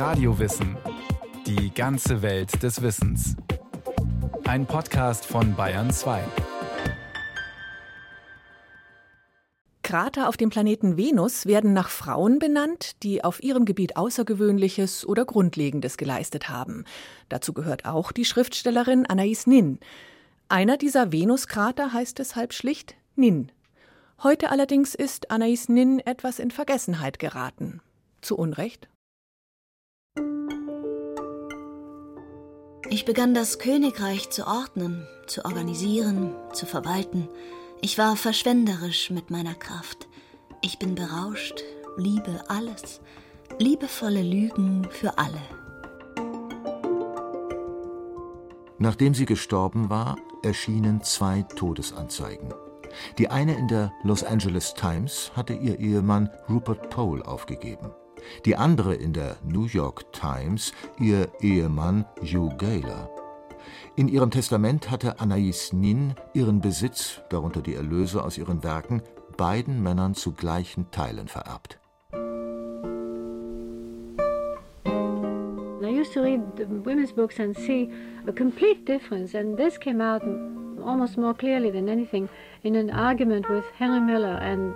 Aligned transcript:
Radiowissen. 0.00 0.78
Die 1.46 1.74
ganze 1.74 2.22
Welt 2.22 2.62
des 2.62 2.80
Wissens. 2.80 3.36
Ein 4.44 4.64
Podcast 4.64 5.26
von 5.26 5.54
Bayern 5.54 5.90
2. 5.90 6.24
Krater 9.82 10.30
auf 10.30 10.38
dem 10.38 10.48
Planeten 10.48 10.96
Venus 10.96 11.44
werden 11.44 11.74
nach 11.74 11.90
Frauen 11.90 12.38
benannt, 12.38 13.02
die 13.02 13.22
auf 13.22 13.42
ihrem 13.42 13.66
Gebiet 13.66 13.98
Außergewöhnliches 13.98 15.04
oder 15.04 15.26
Grundlegendes 15.26 15.98
geleistet 15.98 16.48
haben. 16.48 16.86
Dazu 17.28 17.52
gehört 17.52 17.84
auch 17.84 18.10
die 18.10 18.24
Schriftstellerin 18.24 19.04
Anais 19.04 19.46
Nin. 19.46 19.80
Einer 20.48 20.78
dieser 20.78 21.12
Venuskrater 21.12 21.92
heißt 21.92 22.18
deshalb 22.18 22.54
schlicht 22.54 22.94
Nin. 23.16 23.52
Heute 24.22 24.50
allerdings 24.50 24.94
ist 24.94 25.30
Anais 25.30 25.68
Nin 25.68 26.00
etwas 26.00 26.38
in 26.38 26.50
Vergessenheit 26.50 27.18
geraten. 27.18 27.82
Zu 28.22 28.38
Unrecht? 28.38 28.89
Ich 32.92 33.04
begann 33.04 33.34
das 33.34 33.60
Königreich 33.60 34.30
zu 34.30 34.48
ordnen, 34.48 35.06
zu 35.28 35.44
organisieren, 35.44 36.34
zu 36.52 36.66
verwalten. 36.66 37.28
Ich 37.80 37.98
war 37.98 38.16
verschwenderisch 38.16 39.10
mit 39.10 39.30
meiner 39.30 39.54
Kraft. 39.54 40.08
Ich 40.60 40.80
bin 40.80 40.96
berauscht, 40.96 41.62
liebe 41.96 42.42
alles, 42.48 43.00
liebevolle 43.60 44.22
Lügen 44.22 44.88
für 44.90 45.18
alle. 45.18 45.40
Nachdem 48.78 49.14
sie 49.14 49.26
gestorben 49.26 49.88
war, 49.88 50.16
erschienen 50.42 51.00
zwei 51.00 51.42
Todesanzeigen. 51.42 52.52
Die 53.18 53.28
eine 53.28 53.54
in 53.54 53.68
der 53.68 53.92
Los 54.02 54.24
Angeles 54.24 54.74
Times 54.74 55.30
hatte 55.36 55.52
ihr 55.52 55.78
Ehemann 55.78 56.28
Rupert 56.48 56.90
Pole 56.90 57.24
aufgegeben. 57.24 57.92
Die 58.44 58.56
andere 58.56 58.94
in 58.94 59.12
der 59.12 59.36
New 59.44 59.64
York 59.64 60.12
Times 60.12 60.72
ihr 60.98 61.28
Ehemann 61.40 62.04
Hugh 62.22 62.56
Gaylor. 62.58 63.10
In 63.96 64.08
ihrem 64.08 64.30
Testament 64.30 64.90
hatte 64.90 65.20
Anais 65.20 65.72
Nin 65.72 66.14
ihren 66.32 66.60
Besitz, 66.60 67.20
darunter 67.28 67.60
die 67.60 67.74
Erlöse 67.74 68.22
aus 68.24 68.38
ihren 68.38 68.62
Werken, 68.62 69.02
beiden 69.36 69.82
Männern 69.82 70.14
zu 70.14 70.32
gleichen 70.32 70.90
Teilen 70.90 71.28
vererbt. 71.28 71.78
I 75.82 75.92
used 75.92 76.14
women's 76.14 77.12
books 77.12 77.40
and 77.40 77.56
see 77.56 77.90
a 78.26 78.32
complete 78.32 78.84
difference, 78.86 79.34
and 79.34 79.56
this 79.56 79.78
came 79.78 80.00
out 80.00 80.22
almost 80.84 81.18
more 81.18 81.34
clearly 81.34 81.70
than 81.70 81.88
anything 81.88 82.28
in 82.62 82.76
an 82.76 82.90
argument 82.90 83.48
with 83.48 83.64
Henry 83.76 84.00
Miller 84.00 84.38
and 84.40 84.72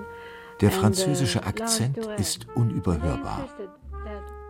der 0.61 0.71
französische 0.71 1.45
Akzent 1.45 1.99
ist 2.19 2.47
unüberhörbar. 2.55 3.49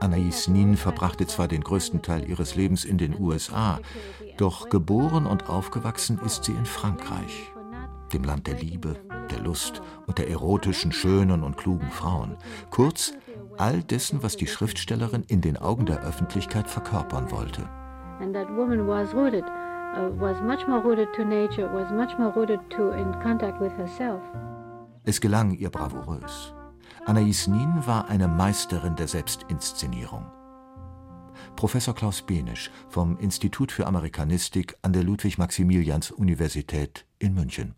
Anaïs 0.01 0.51
Nin 0.51 0.77
verbrachte 0.77 1.27
zwar 1.27 1.49
den 1.49 1.63
größten 1.63 2.03
Teil 2.03 2.29
ihres 2.29 2.57
Lebens 2.57 2.85
in 2.85 2.99
den 2.99 3.19
USA, 3.19 3.81
doch 4.37 4.69
geboren 4.69 5.27
und 5.27 5.49
aufgewachsen 5.49 6.21
ist 6.25 6.45
sie 6.45 6.53
in 6.53 6.67
Frankreich, 6.67 7.53
dem 8.13 8.25
Land 8.25 8.47
der 8.47 8.55
Liebe, 8.55 8.97
der 9.31 9.41
Lust 9.41 9.81
und 10.07 10.19
der 10.19 10.29
erotischen, 10.29 10.93
schönen 10.93 11.43
und 11.43 11.57
klugen 11.57 11.91
Frauen. 11.91 12.37
Kurz, 12.71 13.15
all 13.57 13.83
dessen, 13.83 14.23
was 14.23 14.37
die 14.37 14.47
Schriftstellerin 14.47 15.25
in 15.29 15.41
den 15.41 15.57
Augen 15.57 15.87
der 15.87 16.03
Öffentlichkeit 16.03 16.69
verkörpern 16.69 17.31
wollte. 17.31 17.63
And 18.21 18.35
that 18.35 18.49
woman 18.51 18.87
was 18.87 19.13
rooted, 19.15 19.45
uh, 19.45 20.11
was 20.21 20.41
much 20.43 20.67
more 20.69 20.81
rooted 20.81 21.09
to 21.15 21.25
nature, 21.25 21.69
was 21.73 21.91
much 21.91 22.17
more 22.19 22.33
rooted 22.35 22.61
to 22.71 22.91
in 22.91 23.13
contact 23.23 23.61
with 23.61 23.73
herself. 23.77 24.21
Es 25.07 25.21
gelang 25.21 25.59
ihr 25.59 25.69
bravourös. 25.69 26.55
Anais 27.05 27.47
Nin 27.47 27.75
war 27.85 28.09
eine 28.09 28.27
Meisterin 28.27 28.97
der 28.97 29.07
Selbstinszenierung. 29.07 30.25
Professor 31.57 31.95
Klaus 31.95 32.23
Benisch 32.23 32.71
vom 32.89 33.19
Institut 33.19 33.71
für 33.71 33.87
Amerikanistik 33.87 34.79
an 34.81 34.95
der 34.95 35.03
Ludwig-Maximilians-Universität 35.03 37.05
in 37.19 37.35
München. 37.35 37.75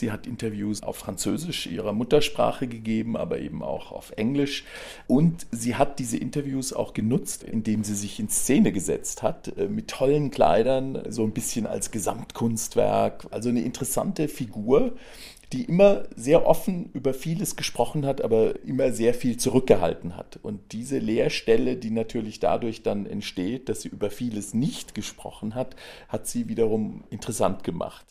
Sie 0.00 0.10
hat 0.10 0.26
Interviews 0.26 0.82
auf 0.82 0.96
Französisch 0.96 1.66
ihrer 1.66 1.92
Muttersprache 1.92 2.66
gegeben, 2.66 3.18
aber 3.18 3.40
eben 3.40 3.62
auch 3.62 3.92
auf 3.92 4.12
Englisch. 4.16 4.64
Und 5.06 5.46
sie 5.50 5.74
hat 5.74 5.98
diese 5.98 6.16
Interviews 6.16 6.72
auch 6.72 6.94
genutzt, 6.94 7.44
indem 7.44 7.84
sie 7.84 7.94
sich 7.94 8.18
in 8.18 8.30
Szene 8.30 8.72
gesetzt 8.72 9.22
hat, 9.22 9.54
äh, 9.58 9.68
mit 9.68 9.88
tollen 9.88 10.30
Kleidern, 10.30 11.02
so 11.10 11.22
ein 11.24 11.32
bisschen 11.32 11.66
als 11.66 11.90
Gesamtkunstwerk. 11.90 13.26
Also 13.30 13.50
eine 13.50 13.60
interessante 13.60 14.28
Figur, 14.28 14.96
die 15.52 15.64
immer 15.64 16.04
sehr 16.14 16.46
offen 16.46 16.90
über 16.92 17.12
vieles 17.12 17.56
gesprochen 17.56 18.06
hat, 18.06 18.22
aber 18.22 18.62
immer 18.64 18.92
sehr 18.92 19.14
viel 19.14 19.36
zurückgehalten 19.36 20.16
hat. 20.16 20.38
Und 20.42 20.72
diese 20.72 20.98
Leerstelle, 20.98 21.76
die 21.76 21.90
natürlich 21.90 22.38
dadurch 22.38 22.82
dann 22.82 23.04
entsteht, 23.04 23.68
dass 23.68 23.82
sie 23.82 23.88
über 23.88 24.10
vieles 24.10 24.54
nicht 24.54 24.94
gesprochen 24.94 25.54
hat, 25.54 25.74
hat 26.08 26.28
sie 26.28 26.48
wiederum 26.48 27.04
interessant 27.10 27.64
gemacht. 27.64 28.06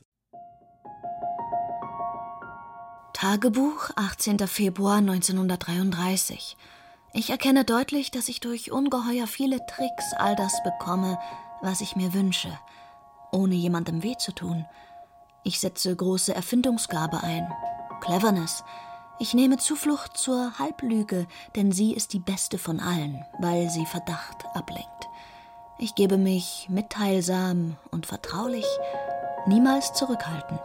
Tagebuch, 3.13 3.89
18. 3.95 4.39
Februar 4.47 4.97
1933. 4.97 6.57
Ich 7.13 7.29
erkenne 7.29 7.65
deutlich, 7.65 8.11
dass 8.11 8.29
ich 8.29 8.39
durch 8.39 8.71
ungeheuer 8.71 9.27
viele 9.27 9.59
Tricks 9.65 10.13
all 10.17 10.35
das 10.35 10.61
bekomme, 10.63 11.17
was 11.61 11.81
ich 11.81 11.95
mir 11.95 12.13
wünsche, 12.13 12.49
ohne 13.31 13.55
jemandem 13.55 14.03
weh 14.03 14.15
zu 14.17 14.31
tun. 14.31 14.65
Ich 15.49 15.59
setze 15.59 15.95
große 15.95 16.35
Erfindungsgabe 16.35 17.23
ein, 17.23 17.51
Cleverness. 18.01 18.63
Ich 19.17 19.33
nehme 19.33 19.57
Zuflucht 19.57 20.15
zur 20.15 20.59
Halblüge, 20.59 21.25
denn 21.55 21.71
sie 21.71 21.95
ist 21.95 22.13
die 22.13 22.19
beste 22.19 22.59
von 22.59 22.79
allen, 22.79 23.25
weil 23.39 23.67
sie 23.71 23.87
Verdacht 23.87 24.45
ablenkt. 24.53 25.09
Ich 25.79 25.95
gebe 25.95 26.19
mich 26.19 26.67
mitteilsam 26.69 27.77
und 27.89 28.05
vertraulich, 28.05 28.67
niemals 29.47 29.93
zurückhaltend. 29.93 30.61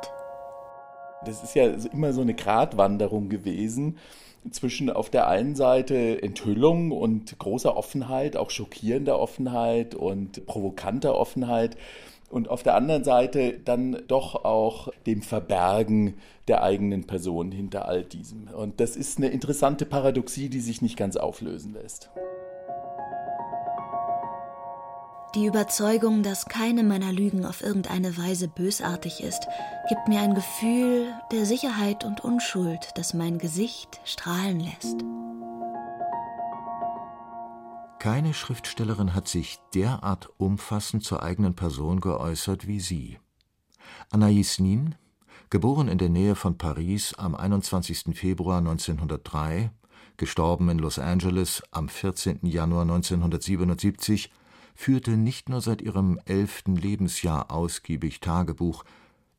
Das 1.25 1.43
ist 1.43 1.55
ja 1.55 1.65
immer 1.91 2.13
so 2.13 2.21
eine 2.21 2.35
Gratwanderung 2.35 3.31
gewesen 3.31 3.97
zwischen 4.51 4.91
auf 4.91 5.09
der 5.09 5.29
einen 5.29 5.57
Seite 5.57 6.23
Enthüllung 6.23 6.91
und 6.93 7.39
großer 7.39 7.75
Offenheit, 7.75 8.37
auch 8.37 8.51
schockierender 8.51 9.19
Offenheit 9.19 9.95
und 9.95 10.45
provokanter 10.45 11.15
Offenheit 11.15 11.79
und 12.31 12.49
auf 12.49 12.63
der 12.63 12.75
anderen 12.75 13.05
Seite 13.05 13.61
dann 13.65 14.03
doch 14.09 14.45
auch 14.45 14.89
dem 15.07 15.23
Verbergen 15.23 16.15
der 16.49 16.63
eigenen 16.63 17.07
Person 17.07 17.53
hinter 17.53 17.87
all 17.87 18.05
diesem. 18.05 18.49
Und 18.49 18.81
das 18.81 18.97
ist 18.97 19.19
eine 19.19 19.29
interessante 19.29 19.87
Paradoxie, 19.87 20.49
die 20.49 20.61
sich 20.61 20.83
nicht 20.83 20.97
ganz 20.97 21.17
auflösen 21.17 21.73
lässt. 21.75 22.11
Die 25.35 25.47
Überzeugung, 25.47 26.23
dass 26.23 26.47
keine 26.47 26.85
meiner 26.85 27.13
Lügen 27.13 27.45
auf 27.45 27.61
irgendeine 27.61 28.17
Weise 28.17 28.47
bösartig 28.47 29.21
ist, 29.21 29.49
gibt 29.89 30.07
mir 30.07 30.21
ein 30.21 30.35
Gefühl 30.35 31.09
der 31.33 31.45
Sicherheit 31.45 32.05
und 32.05 32.23
Unschuld, 32.23 32.91
das 32.95 33.15
mein 33.15 33.39
Gesicht 33.39 34.01
strahlen 34.05 34.61
lässt. 34.61 35.05
Keine 38.05 38.35
Schriftstellerin 38.35 39.15
hat 39.15 39.29
sich 39.29 39.59
derart 39.73 40.29
umfassend 40.37 41.05
zur 41.05 41.23
eigenen 41.23 41.57
Person 41.57 42.01
geäußert 42.01 42.67
wie 42.67 42.79
sie. 42.79 43.19
Anaïs 44.11 44.61
Nin, 44.61 44.95
geboren 45.49 45.89
in 45.89 45.97
der 45.97 46.11
Nähe 46.11 46.35
von 46.35 46.59
Paris 46.59 47.15
am 47.15 47.35
21. 47.35 48.15
Februar 48.15 48.59
1903, 48.59 49.71
gestorben 50.19 50.69
in 50.69 50.81
Los 50.81 50.99
Angeles 50.99 51.63
am 51.71 51.89
14. 51.89 52.41
Januar 52.43 52.83
1977, 52.83 54.31
führte 54.75 55.13
nicht 55.13 55.49
nur 55.49 55.63
seit 55.63 55.81
ihrem 55.81 56.21
elften 56.27 56.77
Lebensjahr 56.77 57.51
ausgiebig 57.51 58.21
Tagebuch, 58.21 58.85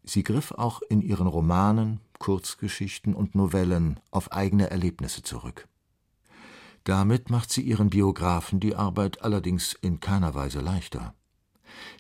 sie 0.03 0.24
griff 0.24 0.52
auch 0.52 0.82
in 0.90 1.03
ihren 1.03 1.28
Romanen, 1.28 2.00
Kurzgeschichten 2.18 3.14
und 3.14 3.36
Novellen 3.36 4.00
auf 4.09 4.32
eigene 4.32 4.72
Erlebnisse 4.72 5.22
zurück. 5.22 5.68
Damit 6.85 7.31
macht 7.31 7.51
sie 7.51 7.62
ihren 7.62 7.90
Biografen 7.90 8.59
die 8.59 8.76
Arbeit 8.76 9.23
allerdings 9.23 9.73
in 9.73 9.99
keiner 9.99 10.35
Weise 10.35 10.61
leichter. 10.61 11.16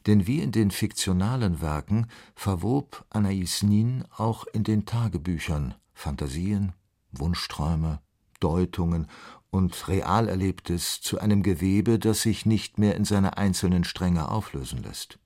Denn 0.05 0.27
wie 0.27 0.39
in 0.39 0.51
den 0.51 0.69
fiktionalen 0.69 1.59
Werken 1.59 2.07
verwob 2.35 3.03
Anais 3.09 3.63
Nin 3.63 4.05
auch 4.15 4.45
in 4.53 4.63
den 4.63 4.85
Tagebüchern 4.85 5.73
Fantasien, 5.93 6.73
Wunschträume, 7.11 7.99
Deutungen 8.39 9.07
und 9.49 9.87
Realerlebtes 9.87 11.01
zu 11.01 11.19
einem 11.19 11.41
Gewebe, 11.41 11.97
das 11.97 12.21
sich 12.21 12.45
nicht 12.45 12.77
mehr 12.77 12.95
in 12.95 13.05
seine 13.05 13.37
einzelnen 13.37 13.85
Stränge 13.85 14.29
auflösen 14.29 14.83
lässt. 14.83 15.17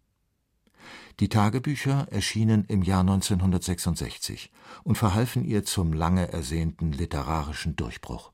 Die 1.20 1.28
Tagebücher 1.28 2.08
erschienen 2.12 2.64
im 2.70 2.82
Jahr 2.82 3.02
1966 3.02 4.54
und 4.84 4.98
verhalfen 4.98 5.44
ihr 5.44 5.66
zum 5.66 5.92
lange 5.92 6.32
ersehnten 6.32 6.94
literarischen 6.94 7.76
Durchbruch. 7.76 8.32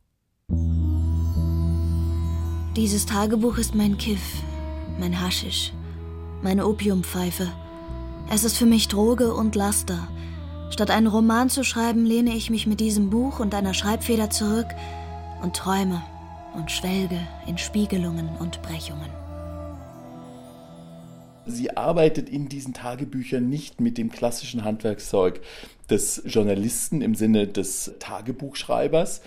Dieses 2.76 3.06
Tagebuch 3.06 3.58
ist 3.58 3.74
mein 3.74 3.98
Kiff, 3.98 4.44
mein 5.00 5.22
Haschisch, 5.22 5.72
meine 6.44 6.68
Opiumpfeife. 6.68 7.50
Es 8.30 8.44
ist 8.44 8.58
für 8.58 8.66
mich 8.66 8.90
Droge 8.90 9.34
und 9.34 9.56
Laster. 9.56 10.10
Statt 10.72 10.92
einen 10.92 11.08
Roman 11.08 11.50
zu 11.50 11.64
schreiben, 11.64 12.06
lehne 12.06 12.36
ich 12.36 12.50
mich 12.50 12.68
mit 12.68 12.82
diesem 12.82 13.10
Buch 13.10 13.40
und 13.40 13.56
einer 13.56 13.74
Schreibfeder 13.74 14.30
zurück 14.30 14.68
und 15.42 15.56
träume 15.56 16.04
und 16.54 16.70
schwelge 16.70 17.18
in 17.48 17.58
Spiegelungen 17.58 18.28
und 18.40 18.62
Brechungen. 18.62 19.10
Sie 21.46 21.78
arbeitet 21.78 22.28
in 22.28 22.50
diesen 22.50 22.74
Tagebüchern 22.74 23.50
nicht 23.50 23.80
mit 23.80 23.98
dem 23.98 24.12
klassischen 24.12 24.66
Handwerkszeug 24.66 25.40
des 25.90 26.24
Journalisten 26.26 27.02
im 27.02 27.16
Sinne 27.16 27.48
des 27.48 27.94
Tagebuchschreibers, 28.00 29.22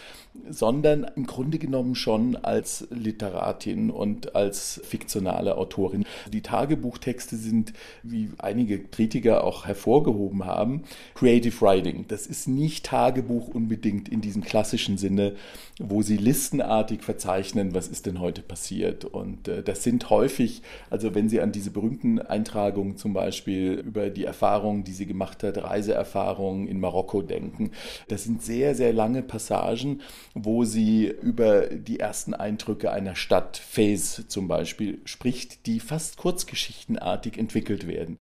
sondern 0.48 1.06
im 1.16 1.26
Grunde 1.26 1.58
genommen 1.58 1.94
schon 1.94 2.36
als 2.36 2.86
Literatin 2.90 3.90
und 3.90 4.34
als 4.34 4.80
fiktionale 4.84 5.56
Autorin. 5.56 6.04
Die 6.32 6.42
Tagebuchtexte 6.42 7.36
sind, 7.36 7.72
wie 8.02 8.30
einige 8.38 8.78
Kritiker 8.78 9.44
auch 9.44 9.66
hervorgehoben 9.66 10.44
haben, 10.44 10.84
Creative 11.14 11.60
Writing. 11.60 12.04
Das 12.08 12.26
ist 12.26 12.48
nicht 12.48 12.86
Tagebuch 12.86 13.48
unbedingt 13.48 14.08
in 14.08 14.20
diesem 14.20 14.42
klassischen 14.42 14.98
Sinne, 14.98 15.34
wo 15.78 16.02
sie 16.02 16.16
listenartig 16.16 17.02
verzeichnen, 17.02 17.74
was 17.74 17.88
ist 17.88 18.06
denn 18.06 18.20
heute 18.20 18.42
passiert. 18.42 19.04
Und 19.04 19.48
äh, 19.48 19.62
das 19.62 19.82
sind 19.82 20.10
häufig, 20.10 20.62
also 20.90 21.14
wenn 21.14 21.28
Sie 21.28 21.40
an 21.40 21.52
diese 21.52 21.70
berühmten 21.70 22.18
Eintragungen 22.18 22.96
zum 22.96 23.12
Beispiel 23.12 23.72
über 23.74 24.10
die 24.10 24.24
Erfahrungen, 24.24 24.84
die 24.84 24.92
sie 24.92 25.06
gemacht 25.06 25.42
hat, 25.42 25.58
Reiseerfahrungen 25.58 26.47
in 26.54 26.80
Marokko 26.80 27.22
denken, 27.22 27.70
das 28.08 28.24
sind 28.24 28.42
sehr, 28.42 28.74
sehr 28.74 28.92
lange 28.92 29.22
Passagen, 29.22 30.00
wo 30.34 30.64
sie 30.64 31.06
über 31.06 31.66
die 31.66 32.00
ersten 32.00 32.34
Eindrücke 32.34 32.90
einer 32.92 33.14
Stadt, 33.14 33.56
Fez 33.56 34.24
zum 34.28 34.48
Beispiel, 34.48 35.00
spricht, 35.04 35.66
die 35.66 35.80
fast 35.80 36.16
kurzgeschichtenartig 36.16 37.38
entwickelt 37.38 37.86
werden. 37.86 38.18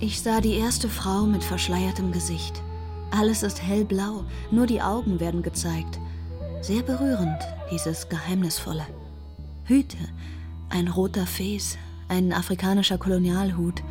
Ich 0.00 0.20
sah 0.20 0.40
die 0.40 0.54
erste 0.54 0.88
Frau 0.88 1.22
mit 1.22 1.42
verschleiertem 1.42 2.12
Gesicht. 2.12 2.62
Alles 3.10 3.42
ist 3.42 3.62
hellblau, 3.62 4.24
nur 4.50 4.66
die 4.66 4.80
Augen 4.80 5.18
werden 5.18 5.42
gezeigt. 5.42 5.98
Sehr 6.60 6.82
berührend, 6.82 7.42
dieses 7.72 8.08
Geheimnisvolle. 8.08 8.86
Hüte, 9.64 9.96
ein 10.70 10.88
roter 10.88 11.26
Fes, 11.26 11.78
ein 12.08 12.32
afrikanischer 12.32 12.98
Kolonialhut. 12.98 13.82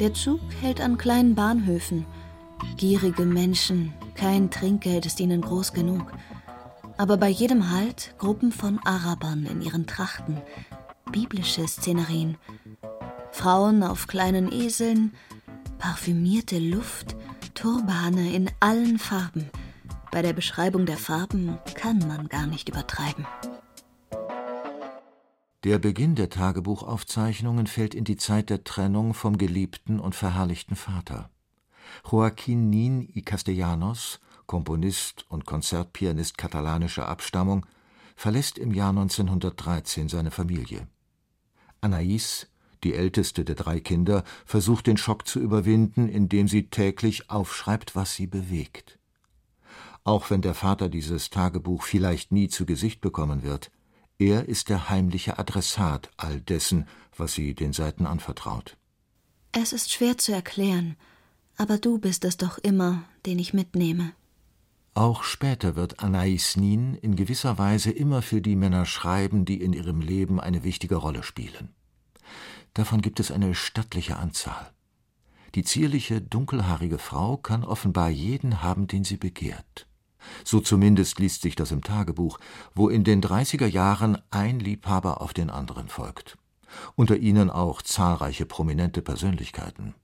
Der 0.00 0.12
Zug 0.12 0.40
hält 0.60 0.82
an 0.82 0.98
kleinen 0.98 1.34
Bahnhöfen. 1.34 2.04
Gierige 2.76 3.24
Menschen, 3.24 3.94
kein 4.14 4.50
Trinkgeld 4.50 5.06
ist 5.06 5.20
ihnen 5.20 5.40
groß 5.40 5.72
genug. 5.72 6.12
Aber 6.98 7.16
bei 7.16 7.28
jedem 7.28 7.70
Halt 7.70 8.14
Gruppen 8.18 8.52
von 8.52 8.78
Arabern 8.84 9.46
in 9.46 9.62
ihren 9.62 9.86
Trachten, 9.86 10.36
biblische 11.10 11.66
Szenerien, 11.66 12.36
Frauen 13.32 13.82
auf 13.82 14.06
kleinen 14.06 14.52
Eseln, 14.52 15.14
parfümierte 15.78 16.58
Luft, 16.58 17.16
Turbane 17.54 18.34
in 18.34 18.50
allen 18.60 18.98
Farben. 18.98 19.50
Bei 20.12 20.20
der 20.20 20.34
Beschreibung 20.34 20.84
der 20.84 20.98
Farben 20.98 21.58
kann 21.74 21.98
man 22.06 22.28
gar 22.28 22.46
nicht 22.46 22.68
übertreiben. 22.68 23.26
Der 25.66 25.80
Beginn 25.80 26.14
der 26.14 26.30
Tagebuchaufzeichnungen 26.30 27.66
fällt 27.66 27.96
in 27.96 28.04
die 28.04 28.16
Zeit 28.16 28.50
der 28.50 28.62
Trennung 28.62 29.14
vom 29.14 29.36
geliebten 29.36 29.98
und 29.98 30.14
verherrlichten 30.14 30.76
Vater. 30.76 31.28
Joaquin 32.08 32.70
Nin 32.70 33.00
y 33.02 33.24
Castellanos, 33.24 34.20
Komponist 34.46 35.26
und 35.28 35.44
Konzertpianist 35.44 36.38
katalanischer 36.38 37.08
Abstammung, 37.08 37.66
verlässt 38.14 38.58
im 38.58 38.72
Jahr 38.72 38.90
1913 38.90 40.08
seine 40.08 40.30
Familie. 40.30 40.86
Anais, 41.80 42.46
die 42.84 42.94
älteste 42.94 43.44
der 43.44 43.56
drei 43.56 43.80
Kinder, 43.80 44.22
versucht 44.44 44.86
den 44.86 44.96
Schock 44.96 45.26
zu 45.26 45.40
überwinden, 45.40 46.08
indem 46.08 46.46
sie 46.46 46.68
täglich 46.68 47.28
aufschreibt, 47.28 47.96
was 47.96 48.14
sie 48.14 48.28
bewegt. 48.28 49.00
Auch 50.04 50.30
wenn 50.30 50.42
der 50.42 50.54
Vater 50.54 50.88
dieses 50.88 51.30
Tagebuch 51.30 51.82
vielleicht 51.82 52.30
nie 52.30 52.46
zu 52.46 52.66
Gesicht 52.66 53.00
bekommen 53.00 53.42
wird, 53.42 53.72
er 54.18 54.48
ist 54.48 54.68
der 54.68 54.88
heimliche 54.88 55.38
Adressat 55.38 56.10
all 56.16 56.40
dessen, 56.40 56.86
was 57.16 57.34
sie 57.34 57.54
den 57.54 57.72
Seiten 57.72 58.06
anvertraut. 58.06 58.76
Es 59.52 59.72
ist 59.72 59.92
schwer 59.92 60.18
zu 60.18 60.32
erklären, 60.32 60.96
aber 61.56 61.78
du 61.78 61.98
bist 61.98 62.24
es 62.24 62.36
doch 62.36 62.58
immer, 62.58 63.04
den 63.24 63.38
ich 63.38 63.54
mitnehme. 63.54 64.12
Auch 64.94 65.24
später 65.24 65.76
wird 65.76 66.00
Anais 66.00 66.56
Nin 66.56 66.94
in 66.94 67.16
gewisser 67.16 67.58
Weise 67.58 67.90
immer 67.90 68.22
für 68.22 68.40
die 68.40 68.56
Männer 68.56 68.86
schreiben, 68.86 69.44
die 69.44 69.60
in 69.60 69.74
ihrem 69.74 70.00
Leben 70.00 70.40
eine 70.40 70.64
wichtige 70.64 70.96
Rolle 70.96 71.22
spielen. 71.22 71.74
Davon 72.72 73.02
gibt 73.02 73.20
es 73.20 73.30
eine 73.30 73.54
stattliche 73.54 74.16
Anzahl. 74.16 74.70
Die 75.54 75.64
zierliche, 75.64 76.20
dunkelhaarige 76.20 76.98
Frau 76.98 77.36
kann 77.36 77.64
offenbar 77.64 78.08
jeden 78.10 78.62
haben, 78.62 78.86
den 78.86 79.04
sie 79.04 79.16
begehrt. 79.16 79.86
So 80.44 80.60
zumindest 80.60 81.18
liest 81.18 81.42
sich 81.42 81.56
das 81.56 81.72
im 81.72 81.82
Tagebuch, 81.82 82.38
wo 82.74 82.88
in 82.88 83.04
den 83.04 83.22
30er 83.22 83.66
Jahren 83.66 84.18
ein 84.30 84.60
Liebhaber 84.60 85.20
auf 85.20 85.32
den 85.32 85.50
anderen 85.50 85.88
folgt. 85.88 86.38
Unter 86.94 87.16
ihnen 87.16 87.50
auch 87.50 87.82
zahlreiche 87.82 88.46
prominente 88.46 89.02
Persönlichkeiten. 89.02 89.94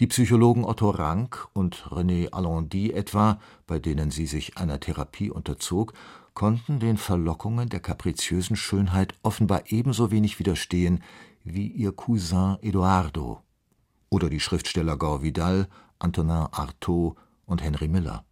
Die 0.00 0.06
Psychologen 0.06 0.64
Otto 0.64 0.90
Rank 0.90 1.48
und 1.54 1.84
René 1.90 2.30
Allendy 2.30 2.92
etwa, 2.92 3.38
bei 3.66 3.78
denen 3.78 4.10
sie 4.10 4.26
sich 4.26 4.58
einer 4.58 4.80
Therapie 4.80 5.30
unterzog, 5.30 5.94
konnten 6.34 6.78
den 6.80 6.96
Verlockungen 6.96 7.68
der 7.68 7.80
kapriziösen 7.80 8.56
Schönheit 8.56 9.14
offenbar 9.22 9.64
ebenso 9.66 10.10
wenig 10.10 10.38
widerstehen 10.38 11.02
wie 11.44 11.66
ihr 11.66 11.92
Cousin 11.92 12.56
Eduardo 12.62 13.42
oder 14.08 14.28
die 14.28 14.40
Schriftsteller 14.40 14.96
Gore 14.96 15.22
Vidal, 15.22 15.68
Antonin 15.98 16.48
Artaud 16.52 17.16
und 17.46 17.62
Henry 17.62 17.88
Miller. 17.88 18.24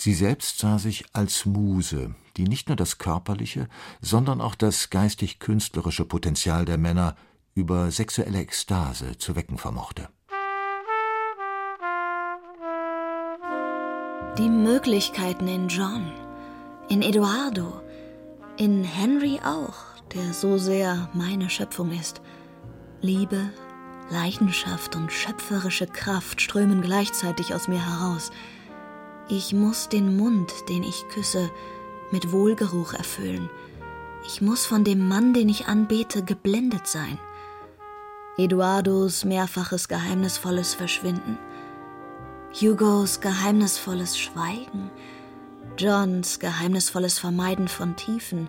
Sie 0.00 0.14
selbst 0.14 0.60
sah 0.60 0.78
sich 0.78 1.06
als 1.12 1.44
Muse, 1.44 2.14
die 2.36 2.44
nicht 2.44 2.68
nur 2.68 2.76
das 2.76 2.98
körperliche, 2.98 3.68
sondern 4.00 4.40
auch 4.40 4.54
das 4.54 4.90
geistig-künstlerische 4.90 6.04
Potenzial 6.04 6.64
der 6.64 6.78
Männer 6.78 7.16
über 7.56 7.90
sexuelle 7.90 8.38
Ekstase 8.38 9.18
zu 9.18 9.34
wecken 9.34 9.58
vermochte. 9.58 10.08
Die 14.38 14.48
Möglichkeiten 14.48 15.48
in 15.48 15.66
John, 15.66 16.12
in 16.88 17.02
Eduardo, 17.02 17.82
in 18.56 18.84
Henry 18.84 19.40
auch, 19.44 19.74
der 20.14 20.32
so 20.32 20.58
sehr 20.58 21.08
meine 21.12 21.50
Schöpfung 21.50 21.90
ist. 21.90 22.22
Liebe, 23.00 23.50
Leidenschaft 24.10 24.94
und 24.94 25.10
schöpferische 25.10 25.88
Kraft 25.88 26.40
strömen 26.40 26.82
gleichzeitig 26.82 27.52
aus 27.52 27.66
mir 27.66 27.84
heraus– 27.84 28.30
ich 29.28 29.52
muss 29.52 29.88
den 29.88 30.16
Mund, 30.16 30.52
den 30.68 30.82
ich 30.82 31.06
küsse, 31.08 31.50
mit 32.10 32.32
Wohlgeruch 32.32 32.94
erfüllen. 32.94 33.50
Ich 34.26 34.40
muss 34.40 34.64
von 34.64 34.84
dem 34.84 35.06
Mann, 35.06 35.34
den 35.34 35.48
ich 35.48 35.66
anbete, 35.66 36.22
geblendet 36.22 36.86
sein. 36.86 37.18
Eduardos 38.38 39.24
mehrfaches 39.24 39.88
geheimnisvolles 39.88 40.74
Verschwinden, 40.74 41.38
Hugos 42.54 43.20
geheimnisvolles 43.20 44.18
Schweigen, 44.18 44.90
Johns 45.76 46.38
geheimnisvolles 46.38 47.18
Vermeiden 47.18 47.68
von 47.68 47.96
Tiefen, 47.96 48.48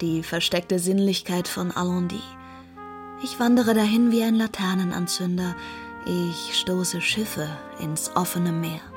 die 0.00 0.22
versteckte 0.22 0.78
Sinnlichkeit 0.78 1.48
von 1.48 1.72
Allendy. 1.72 2.22
Ich 3.24 3.40
wandere 3.40 3.74
dahin 3.74 4.12
wie 4.12 4.22
ein 4.22 4.34
Laternenanzünder, 4.34 5.56
ich 6.06 6.58
stoße 6.58 7.00
Schiffe 7.00 7.48
ins 7.80 8.14
offene 8.14 8.52
Meer. 8.52 8.91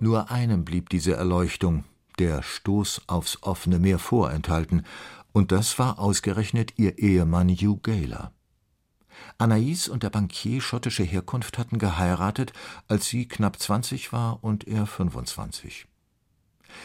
Nur 0.00 0.30
einem 0.30 0.64
blieb 0.64 0.90
diese 0.90 1.14
Erleuchtung, 1.14 1.84
der 2.18 2.42
Stoß 2.42 3.02
aufs 3.08 3.42
offene 3.42 3.78
Meer 3.78 3.98
vorenthalten, 3.98 4.84
und 5.32 5.52
das 5.52 5.78
war 5.78 5.98
ausgerechnet 5.98 6.78
ihr 6.78 6.98
Ehemann 6.98 7.48
Hugh 7.48 7.80
Gaylor. 7.82 8.32
Anais 9.38 9.88
und 9.88 10.04
der 10.04 10.10
Bankier 10.10 10.60
schottischer 10.60 11.04
Herkunft 11.04 11.58
hatten 11.58 11.78
geheiratet, 11.78 12.52
als 12.86 13.06
sie 13.06 13.26
knapp 13.26 13.58
zwanzig 13.58 14.12
war 14.12 14.42
und 14.42 14.66
er 14.68 14.86
fünfundzwanzig. 14.86 15.86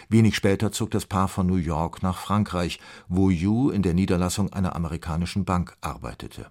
Wenig 0.09 0.35
später 0.35 0.71
zog 0.71 0.91
das 0.91 1.05
Paar 1.05 1.27
von 1.27 1.45
New 1.45 1.55
York 1.57 2.01
nach 2.01 2.17
Frankreich, 2.17 2.79
wo 3.07 3.29
Hugh 3.29 3.71
in 3.71 3.83
der 3.83 3.93
Niederlassung 3.93 4.51
einer 4.51 4.75
amerikanischen 4.75 5.45
Bank 5.45 5.77
arbeitete. 5.81 6.49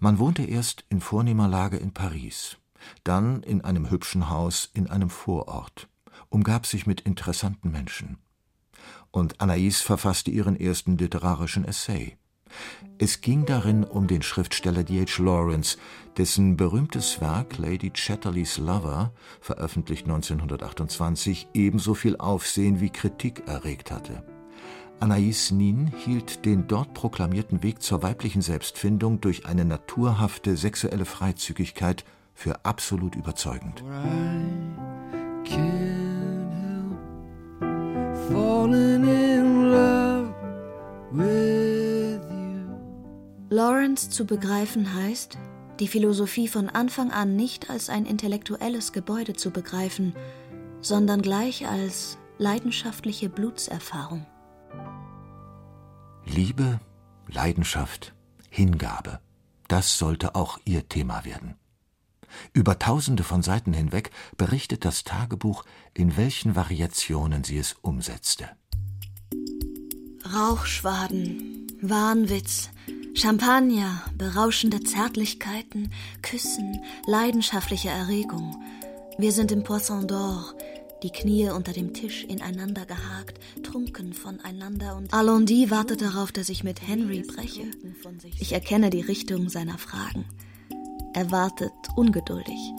Man 0.00 0.18
wohnte 0.18 0.44
erst 0.44 0.84
in 0.90 1.00
vornehmer 1.00 1.48
Lage 1.48 1.78
in 1.78 1.92
Paris 1.92 2.58
dann 3.04 3.42
in 3.42 3.62
einem 3.62 3.90
hübschen 3.90 4.28
Haus 4.28 4.70
in 4.74 4.88
einem 4.88 5.10
Vorort, 5.10 5.88
umgab 6.28 6.66
sich 6.66 6.86
mit 6.86 7.02
interessanten 7.02 7.70
Menschen. 7.70 8.18
Und 9.10 9.40
Anais 9.40 9.80
verfasste 9.80 10.30
ihren 10.30 10.58
ersten 10.58 10.96
literarischen 10.96 11.64
Essay. 11.64 12.16
Es 12.98 13.20
ging 13.20 13.46
darin 13.46 13.84
um 13.84 14.06
den 14.06 14.22
Schriftsteller 14.22 14.82
D.H. 14.82 15.22
Lawrence, 15.22 15.78
dessen 16.16 16.56
berühmtes 16.56 17.20
Werk 17.20 17.58
Lady 17.58 17.90
Chatterleys 17.90 18.58
Lover, 18.58 19.12
veröffentlicht 19.40 20.04
1928, 20.04 21.48
ebenso 21.54 21.94
viel 21.94 22.16
Aufsehen 22.16 22.80
wie 22.80 22.90
Kritik 22.90 23.46
erregt 23.46 23.90
hatte. 23.90 24.24
Anais 25.00 25.50
Nin 25.50 25.90
hielt 26.04 26.44
den 26.44 26.66
dort 26.66 26.92
proklamierten 26.92 27.62
Weg 27.62 27.80
zur 27.80 28.02
weiblichen 28.02 28.42
Selbstfindung 28.42 29.20
durch 29.20 29.46
eine 29.46 29.64
naturhafte 29.64 30.58
sexuelle 30.58 31.06
Freizügigkeit 31.06 32.04
für 32.40 32.64
absolut 32.64 33.16
überzeugend. 33.16 33.84
Lawrence 43.50 44.08
zu 44.08 44.24
begreifen 44.24 44.94
heißt, 44.94 45.36
die 45.80 45.88
Philosophie 45.88 46.48
von 46.48 46.70
Anfang 46.70 47.10
an 47.10 47.36
nicht 47.36 47.68
als 47.68 47.90
ein 47.90 48.06
intellektuelles 48.06 48.92
Gebäude 48.92 49.34
zu 49.34 49.50
begreifen, 49.50 50.14
sondern 50.80 51.20
gleich 51.20 51.68
als 51.68 52.16
leidenschaftliche 52.38 53.28
Blutserfahrung. 53.28 54.24
Liebe, 56.24 56.80
Leidenschaft, 57.28 58.14
Hingabe, 58.48 59.20
das 59.68 59.98
sollte 59.98 60.34
auch 60.34 60.58
ihr 60.64 60.88
Thema 60.88 61.26
werden. 61.26 61.59
Über 62.52 62.78
tausende 62.78 63.24
von 63.24 63.42
Seiten 63.42 63.72
hinweg 63.72 64.10
berichtet 64.36 64.84
das 64.84 65.04
Tagebuch, 65.04 65.64
in 65.94 66.16
welchen 66.16 66.56
Variationen 66.56 67.44
sie 67.44 67.58
es 67.58 67.76
umsetzte. 67.82 68.48
Rauchschwaden, 70.32 71.66
Wahnwitz, 71.82 72.70
Champagner, 73.14 74.02
berauschende 74.16 74.80
Zärtlichkeiten, 74.82 75.92
Küssen, 76.22 76.80
leidenschaftliche 77.06 77.88
Erregung. 77.88 78.62
Wir 79.18 79.32
sind 79.32 79.50
im 79.50 79.64
Poisson 79.64 80.06
d'Or, 80.06 80.54
die 81.02 81.10
Knie 81.10 81.50
unter 81.50 81.72
dem 81.72 81.92
Tisch 81.94 82.24
ineinander 82.24 82.86
gehakt, 82.86 83.38
trunken 83.62 84.12
voneinander 84.12 84.96
und 84.96 85.12
Alondi 85.12 85.70
wartet 85.70 86.02
darauf, 86.02 86.30
dass 86.30 86.48
ich 86.48 86.62
mit 86.62 86.86
Henry 86.86 87.22
breche. 87.22 87.70
Ich 88.38 88.52
erkenne 88.52 88.90
die 88.90 89.00
Richtung 89.00 89.48
seiner 89.48 89.78
Fragen. 89.78 90.24
Er 91.12 91.30
wartet 91.32 91.72
ungeduldig. 91.96 92.72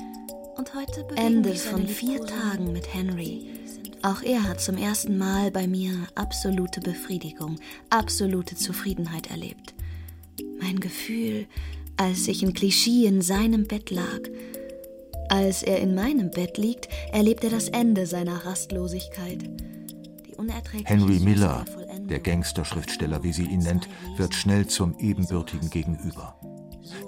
Und 0.57 0.73
heute 0.73 1.05
Ende 1.15 1.53
von 1.53 1.85
vier 1.85 2.25
Tagen 2.25 2.71
mit 2.71 2.93
Henry. 2.93 3.49
Auch 4.03 4.21
er 4.21 4.47
hat 4.47 4.61
zum 4.61 4.77
ersten 4.77 5.17
Mal 5.17 5.51
bei 5.51 5.67
mir 5.67 5.93
absolute 6.15 6.79
Befriedigung, 6.79 7.57
absolute 7.89 8.55
Zufriedenheit 8.55 9.29
erlebt. 9.29 9.73
Mein 10.61 10.79
Gefühl, 10.79 11.45
als 11.97 12.27
ich 12.27 12.41
in 12.41 12.53
Klischee 12.53 13.05
in 13.05 13.21
seinem 13.21 13.67
Bett 13.67 13.91
lag, 13.91 14.21
als 15.27 15.61
er 15.61 15.79
in 15.79 15.93
meinem 15.93 16.31
Bett 16.31 16.57
liegt, 16.57 16.87
erlebt 17.11 17.43
er 17.43 17.49
das 17.49 17.67
Ende 17.67 18.05
seiner 18.05 18.45
Rastlosigkeit. 18.45 19.43
Henry 20.85 21.19
Miller, 21.19 21.65
der 22.09 22.19
Gangsterschriftsteller, 22.19 23.23
wie 23.23 23.33
sie 23.33 23.45
ihn 23.45 23.59
nennt, 23.59 23.87
wird 24.17 24.33
schnell 24.33 24.67
zum 24.67 24.97
Ebenbürtigen 24.97 25.69
gegenüber. 25.69 26.35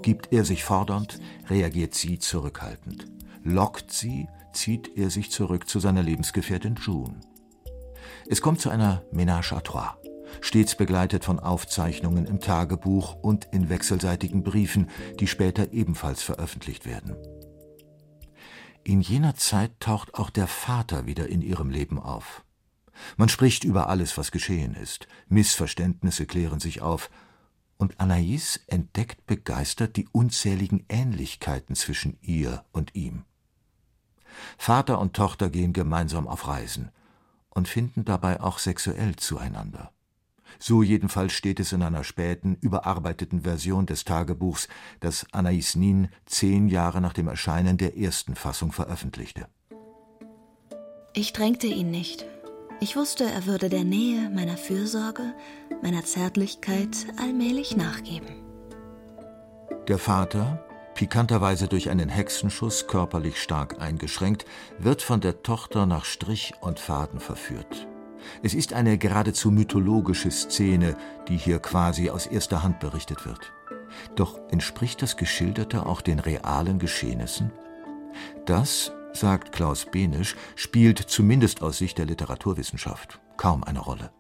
Gibt 0.02 0.32
er 0.32 0.46
sich 0.46 0.64
fordernd, 0.64 1.20
reagiert 1.50 1.94
sie 1.94 2.20
zurückhaltend. 2.20 3.08
Lockt 3.44 3.92
sie, 3.92 4.28
zieht 4.54 4.98
er 4.98 5.10
sich 5.10 5.32
zurück 5.32 5.68
zu 5.68 5.80
seiner 5.80 6.04
Lebensgefährtin 6.04 6.76
June. 6.76 7.20
Es 8.28 8.42
kommt 8.42 8.62
zu 8.62 8.70
einer 8.70 9.04
Ménage 9.12 9.54
à 9.54 9.62
trois, 9.62 9.98
stets 10.42 10.76
begleitet 10.76 11.26
von 11.26 11.40
Aufzeichnungen 11.40 12.26
im 12.26 12.40
Tagebuch 12.40 13.16
und 13.22 13.48
in 13.52 13.70
wechselseitigen 13.70 14.44
Briefen, 14.44 14.90
die 15.20 15.28
später 15.28 15.74
ebenfalls 15.74 16.24
veröffentlicht 16.24 16.86
werden. 16.86 17.16
In 18.84 19.02
jener 19.02 19.36
Zeit 19.36 19.72
taucht 19.80 20.14
auch 20.16 20.30
der 20.30 20.48
Vater 20.48 21.06
wieder 21.06 21.28
in 21.30 21.42
ihrem 21.42 21.70
Leben 21.70 22.00
auf. 22.00 22.44
Man 23.18 23.30
spricht 23.30 23.64
über 23.64 23.90
alles, 23.90 24.18
was 24.18 24.32
geschehen 24.32 24.76
ist, 24.76 25.08
Missverständnisse 25.28 26.26
klären 26.26 26.60
sich 26.60 26.82
auf, 26.82 27.10
und 27.78 28.00
Anais 28.00 28.60
entdeckt 28.68 29.26
begeistert 29.26 29.96
die 29.98 30.08
unzähligen 30.12 30.86
Ähnlichkeiten 30.90 31.76
zwischen 31.76 32.18
ihr 32.22 32.64
und 32.72 32.96
ihm. 32.96 33.24
Vater 34.58 35.00
und 35.00 35.16
Tochter 35.16 35.50
gehen 35.50 35.74
gemeinsam 35.74 36.28
auf 36.28 36.48
Reisen 36.48 36.92
und 37.50 37.68
finden 37.68 38.06
dabei 38.06 38.42
auch 38.42 38.60
sexuell 38.60 39.16
zueinander. 39.16 39.92
So 40.60 40.84
jedenfalls 40.84 41.34
steht 41.34 41.60
es 41.60 41.72
in 41.72 41.82
einer 41.82 42.04
späten, 42.04 42.56
überarbeiteten 42.62 43.42
Version 43.42 43.86
des 43.86 44.06
Tagebuchs, 44.06 44.68
das 45.00 45.26
Anais 45.32 45.76
Nin 45.76 46.10
zehn 46.26 46.68
Jahre 46.68 47.02
nach 47.02 47.14
dem 47.14 47.28
Erscheinen 47.28 47.78
der 47.78 47.98
ersten 47.98 48.36
Fassung 48.36 48.72
veröffentlichte. 48.72 49.48
Ich 51.14 51.34
drängte 51.34 51.68
ihn 51.68 51.92
nicht. 51.92 52.26
Ich 52.84 52.98
wusste, 52.98 53.24
er 53.24 53.46
würde 53.46 53.70
der 53.70 53.86
Nähe, 53.86 54.30
meiner 54.30 54.58
Fürsorge, 54.58 55.34
meiner 55.82 56.04
Zärtlichkeit 56.04 56.90
allmählich 57.18 57.78
nachgeben. 57.78 58.44
Der 59.88 59.98
Vater, 59.98 60.66
pikanterweise 60.94 61.70
durch 61.70 61.90
einen 61.90 62.10
Hexenschuss 62.10 62.88
körperlich 62.88 63.42
stark 63.42 63.80
eingeschränkt, 63.80 64.44
wird 64.80 65.02
von 65.02 65.22
der 65.22 65.44
Tochter 65.44 65.86
nach 65.86 66.04
Strich 66.04 66.56
und 66.60 66.78
Faden 66.78 67.22
verführt. 67.22 67.88
Es 68.42 68.54
ist 68.54 68.74
eine 68.74 68.98
geradezu 68.98 69.50
mythologische 69.50 70.30
Szene, 70.30 70.98
die 71.30 71.38
hier 71.38 71.60
quasi 71.60 72.10
aus 72.10 72.26
erster 72.26 72.64
Hand 72.64 72.82
berichtet 72.82 73.26
wird. 73.26 73.54
Doch 74.18 74.38
entspricht 74.52 75.02
das 75.02 75.16
Geschilderte 75.16 75.86
auch 75.86 76.02
den 76.02 76.20
realen 76.20 76.80
Geschehnissen? 76.80 77.50
Das, 78.46 78.92
sagt 79.14 79.52
Klaus 79.52 79.86
Benisch, 79.86 80.36
spielt 80.56 81.00
zumindest 81.00 81.62
aus 81.62 81.78
Sicht 81.78 81.98
der 81.98 82.06
Literaturwissenschaft 82.06 83.20
kaum 83.38 83.64
eine 83.64 83.80
Rolle. 83.80 84.12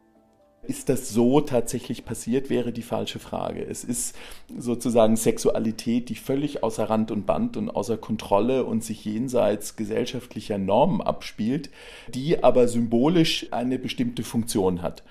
Ist 0.65 0.87
das 0.87 1.09
so 1.09 1.41
tatsächlich 1.41 2.05
passiert, 2.05 2.49
wäre 2.49 2.71
die 2.71 2.83
falsche 2.83 3.19
Frage. 3.19 3.65
Es 3.65 3.83
ist 3.83 4.15
sozusagen 4.57 5.17
Sexualität, 5.17 6.07
die 6.07 6.15
völlig 6.15 6.63
außer 6.63 6.89
Rand 6.89 7.11
und 7.11 7.25
Band 7.25 7.57
und 7.57 7.69
außer 7.69 7.97
Kontrolle 7.97 8.63
und 8.63 8.81
sich 8.81 9.03
jenseits 9.03 9.75
gesellschaftlicher 9.75 10.57
Normen 10.57 11.01
abspielt, 11.01 11.69
die 12.13 12.41
aber 12.41 12.69
symbolisch 12.69 13.47
eine 13.51 13.77
bestimmte 13.77 14.23
Funktion 14.23 14.81
hat. 14.81 15.03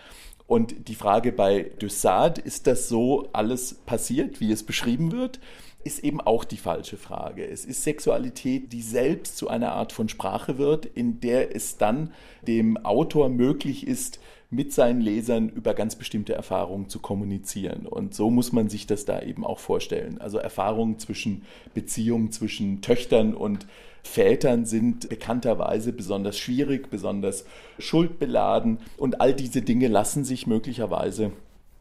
Und 0.46 0.88
die 0.88 0.94
Frage 0.94 1.32
bei 1.32 1.70
Dessart, 1.80 2.38
ist 2.38 2.66
das 2.66 2.88
so 2.88 3.28
alles 3.32 3.74
passiert, 3.86 4.40
wie 4.40 4.52
es 4.52 4.62
beschrieben 4.62 5.12
wird? 5.12 5.40
ist 5.84 6.04
eben 6.04 6.20
auch 6.20 6.44
die 6.44 6.56
falsche 6.56 6.96
Frage. 6.96 7.44
Es 7.44 7.64
ist 7.64 7.82
Sexualität, 7.82 8.72
die 8.72 8.82
selbst 8.82 9.36
zu 9.36 9.48
einer 9.48 9.72
Art 9.72 9.92
von 9.92 10.08
Sprache 10.08 10.58
wird, 10.58 10.86
in 10.86 11.20
der 11.20 11.54
es 11.54 11.76
dann 11.76 12.12
dem 12.46 12.76
Autor 12.84 13.28
möglich 13.28 13.86
ist, 13.86 14.20
mit 14.52 14.72
seinen 14.72 15.00
Lesern 15.00 15.48
über 15.48 15.72
ganz 15.72 15.96
bestimmte 15.96 16.34
Erfahrungen 16.34 16.90
zu 16.90 17.00
kommunizieren. 17.00 17.86
Und 17.86 18.14
so 18.14 18.30
muss 18.30 18.52
man 18.52 18.68
sich 18.68 18.86
das 18.86 19.06
da 19.06 19.22
eben 19.22 19.46
auch 19.46 19.58
vorstellen. 19.58 20.20
Also 20.20 20.36
Erfahrungen 20.36 20.98
zwischen 20.98 21.42
Beziehungen 21.72 22.30
zwischen 22.32 22.82
Töchtern 22.82 23.34
und 23.34 23.66
Vätern 24.02 24.66
sind 24.66 25.08
bekannterweise 25.08 25.94
besonders 25.94 26.38
schwierig, 26.38 26.90
besonders 26.90 27.46
schuldbeladen. 27.78 28.78
Und 28.98 29.22
all 29.22 29.32
diese 29.32 29.62
Dinge 29.62 29.88
lassen 29.88 30.24
sich 30.24 30.46
möglicherweise 30.46 31.32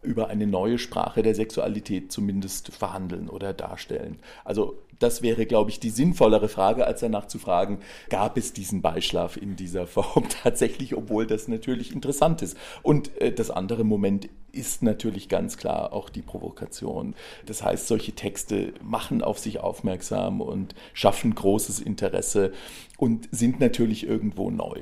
über 0.01 0.29
eine 0.29 0.48
neue 0.48 0.77
Sprache 0.77 1.22
der 1.22 1.36
Sexualität 1.36 2.12
zumindest 2.12 2.74
verhandeln 2.74 3.29
oder 3.29 3.53
darstellen. 3.53 4.20
Also 4.43 4.77
das 5.01 5.22
wäre, 5.22 5.46
glaube 5.46 5.72
ich, 5.72 5.79
die 5.79 5.89
sinnvollere 5.89 6.48
Frage, 6.48 6.86
als 6.86 7.00
danach 7.00 7.27
zu 7.27 7.39
fragen, 7.39 7.79
gab 8.10 8.38
es 8.38 8.53
diesen 8.53 8.81
Beischlaf 8.81 9.36
in 9.36 9.55
dieser 9.55 9.88
Form 9.88 10.25
tatsächlich, 10.43 10.96
obwohl 10.96 11.25
das 11.25 11.48
natürlich 11.48 11.91
interessant 11.91 12.41
ist. 12.41 12.58
Und 12.84 13.20
äh, 13.20 13.31
das 13.31 13.50
andere 13.50 13.84
Moment 13.84 14.29
ist 14.51 14.84
natürlich 14.84 15.29
ganz 15.29 15.58
klar 15.58 15.93
auch 15.93 16.10
die 16.10 16.22
Provokation. 16.22 17.15
Das 17.46 17.63
heißt, 17.63 17.88
solche 17.88 18.13
Texte 18.13 18.74
machen 18.84 19.24
auf 19.24 19.39
sich 19.39 19.60
aufmerksam 19.60 20.41
und 20.41 20.75
schaffen 20.93 21.34
großes 21.34 21.79
Interesse 21.79 22.51
und 22.98 23.29
sind 23.31 23.60
natürlich 23.60 24.05
irgendwo 24.05 24.51
neu. 24.51 24.81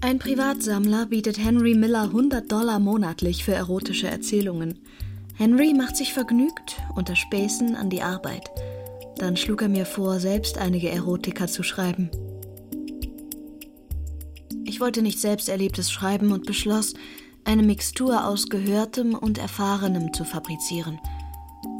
Ein 0.00 0.20
Privatsammler 0.20 1.06
bietet 1.06 1.38
Henry 1.38 1.74
Miller 1.74 2.02
100 2.02 2.50
Dollar 2.50 2.78
monatlich 2.78 3.44
für 3.44 3.54
erotische 3.54 4.06
Erzählungen. 4.06 4.78
Henry 5.34 5.74
macht 5.74 5.96
sich 5.96 6.12
vergnügt 6.12 6.76
unter 6.94 7.16
Späßen 7.16 7.74
an 7.74 7.90
die 7.90 8.02
Arbeit. 8.02 8.48
Dann 9.16 9.36
schlug 9.36 9.62
er 9.62 9.68
mir 9.68 9.86
vor, 9.86 10.20
selbst 10.20 10.56
einige 10.56 10.88
Erotika 10.88 11.48
zu 11.48 11.64
schreiben. 11.64 12.10
Ich 14.64 14.78
wollte 14.78 15.02
nicht 15.02 15.18
selbst 15.18 15.48
Erlebtes 15.48 15.90
schreiben 15.90 16.30
und 16.30 16.46
beschloss, 16.46 16.94
eine 17.44 17.64
Mixtur 17.64 18.24
aus 18.24 18.48
Gehörtem 18.48 19.14
und 19.16 19.38
Erfahrenem 19.38 20.12
zu 20.12 20.24
fabrizieren– 20.24 21.00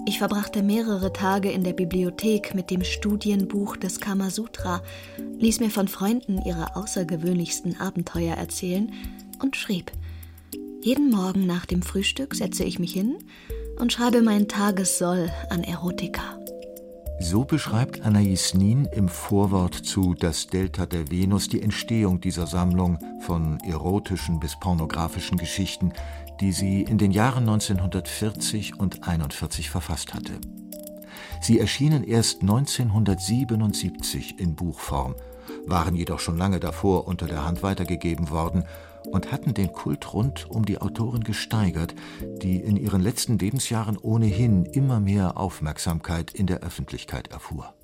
ich 0.09 0.19
verbrachte 0.21 0.62
mehrere 0.62 1.12
Tage 1.12 1.50
in 1.50 1.65
der 1.65 1.75
Bibliothek 1.75 2.55
mit 2.55 2.71
dem 2.71 2.83
Studienbuch 2.83 3.77
des 3.77 4.00
Kamasutra, 4.00 4.83
ließ 5.38 5.61
mir 5.61 5.69
von 5.69 5.87
Freunden 5.87 6.41
ihre 6.47 6.77
außergewöhnlichsten 6.77 7.79
Abenteuer 7.79 8.35
erzählen 8.35 8.91
und 9.43 9.55
schrieb. 9.55 9.93
Jeden 10.81 11.11
Morgen 11.11 11.47
nach 11.47 11.67
dem 11.67 11.83
Frühstück 11.83 12.35
setze 12.35 12.65
ich 12.65 12.79
mich 12.79 12.95
hin 12.95 13.19
und 13.79 13.93
schreibe 13.93 14.23
mein 14.23 14.49
Tagessoll 14.49 15.31
an 15.50 15.62
Erotika. 15.62 16.38
So 17.21 17.45
beschreibt 17.45 18.00
Anais 18.00 18.55
Nin 18.55 18.88
im 18.93 19.09
Vorwort 19.09 19.75
zu 19.75 20.15
Das 20.15 20.47
Delta 20.47 20.87
der 20.87 21.11
Venus 21.11 21.50
die 21.50 21.61
Entstehung 21.61 22.23
dieser 22.23 22.47
Sammlung 22.47 22.99
von 23.21 23.59
erotischen 23.61 24.41
bis 24.41 24.59
pornografischen 24.59 25.37
Geschichten, 25.37 25.93
die 26.40 26.52
sie 26.52 26.83
in 26.83 26.99
den 26.99 27.11
Jahren 27.11 27.49
1940 27.49 28.78
und 28.78 28.97
1941 28.97 29.71
verfasst 29.71 30.14
hatte. 30.14 30.35
Sie 31.40 31.59
erschienen 31.59 32.04
erst 32.04 32.42
1977 32.42 34.38
in 34.38 34.54
Buchform 34.54 35.14
waren 35.66 35.95
jedoch 35.95 36.21
schon 36.21 36.38
lange 36.38 36.61
davor 36.61 37.07
unter 37.07 37.26
der 37.26 37.45
Hand 37.45 37.62
weitergegeben 37.62 38.30
worden 38.30 38.64
und 39.11 39.33
hatten 39.33 39.54
den 39.54 39.73
Kult 39.73 40.12
rund 40.12 40.50
um 40.50 40.64
die 40.64 40.80
Autorin 40.80 41.25
gesteigert, 41.25 41.95
die 42.42 42.57
in 42.57 42.76
ihren 42.76 43.00
letzten 43.00 43.38
Lebensjahren 43.38 43.97
ohnehin 43.97 44.64
immer 44.66 45.00
mehr 45.00 45.37
Aufmerksamkeit 45.38 46.33
in 46.33 46.47
der 46.47 46.61
Öffentlichkeit 46.61 47.28
erfuhr. 47.28 47.75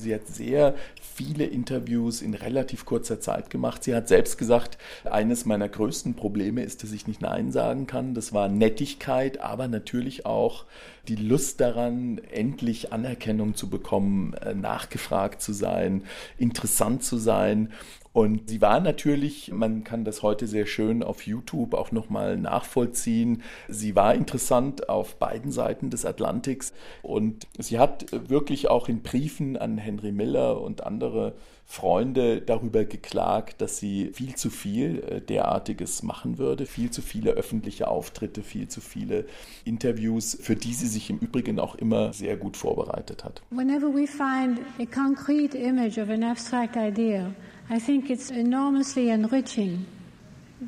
Sie 0.00 0.14
hat 0.14 0.26
sehr 0.26 0.74
viele 1.00 1.44
Interviews 1.44 2.22
in 2.22 2.34
relativ 2.34 2.84
kurzer 2.84 3.20
Zeit 3.20 3.50
gemacht. 3.50 3.84
Sie 3.84 3.94
hat 3.94 4.08
selbst 4.08 4.38
gesagt, 4.38 4.78
eines 5.04 5.44
meiner 5.44 5.68
größten 5.68 6.14
Probleme 6.14 6.62
ist, 6.62 6.82
dass 6.82 6.92
ich 6.92 7.06
nicht 7.06 7.20
Nein 7.20 7.52
sagen 7.52 7.86
kann. 7.86 8.14
Das 8.14 8.32
war 8.32 8.48
Nettigkeit, 8.48 9.40
aber 9.40 9.68
natürlich 9.68 10.26
auch 10.26 10.64
die 11.08 11.16
Lust 11.16 11.60
daran, 11.60 12.20
endlich 12.30 12.92
Anerkennung 12.92 13.54
zu 13.54 13.70
bekommen, 13.70 14.34
äh, 14.34 14.54
nachgefragt 14.54 15.40
zu 15.40 15.52
sein, 15.52 16.02
interessant 16.36 17.02
zu 17.02 17.16
sein. 17.16 17.72
Und 18.12 18.48
sie 18.48 18.60
war 18.60 18.80
natürlich, 18.80 19.52
man 19.52 19.84
kann 19.84 20.04
das 20.04 20.22
heute 20.22 20.46
sehr 20.46 20.66
schön 20.66 21.02
auf 21.02 21.26
YouTube 21.26 21.74
auch 21.74 21.92
nochmal 21.92 22.36
nachvollziehen, 22.36 23.42
sie 23.68 23.94
war 23.94 24.14
interessant 24.14 24.88
auf 24.88 25.16
beiden 25.16 25.52
Seiten 25.52 25.90
des 25.90 26.04
Atlantiks 26.04 26.72
und 27.02 27.46
sie 27.58 27.78
hat 27.78 28.06
wirklich 28.10 28.68
auch 28.70 28.88
in 28.88 29.02
Briefen 29.02 29.56
an 29.56 29.78
Henry 29.78 30.10
Miller 30.10 30.60
und 30.60 30.84
andere 30.84 31.34
Freunde 31.70 32.40
darüber 32.40 32.86
geklagt, 32.86 33.60
dass 33.60 33.76
sie 33.76 34.10
viel 34.14 34.34
zu 34.34 34.48
viel 34.48 35.04
äh, 35.04 35.20
derartiges 35.20 36.02
machen 36.02 36.38
würde, 36.38 36.64
viel 36.64 36.90
zu 36.90 37.02
viele 37.02 37.32
öffentliche 37.32 37.88
Auftritte, 37.88 38.42
viel 38.42 38.68
zu 38.68 38.80
viele 38.80 39.26
Interviews, 39.66 40.38
für 40.40 40.56
die 40.56 40.72
sie 40.72 40.86
sich 40.86 40.97
im 41.08 41.18
Übrigen 41.18 41.58
auch 41.58 41.74
immer 41.76 42.12
sehr 42.12 42.36
gut 42.36 42.56
vorbereitet 42.56 43.24
hat. 43.24 43.42
Whenever 43.50 43.88
we 43.88 44.06
find 44.06 44.60
a 44.78 44.86
concrete 44.86 45.56
image 45.56 45.98
of 45.98 46.10
an 46.10 46.22
abstract 46.22 46.76
idea, 46.76 47.32
I 47.70 47.78
think 47.78 48.10
it's 48.10 48.30
enormously 48.30 49.10
enriching. 49.10 49.86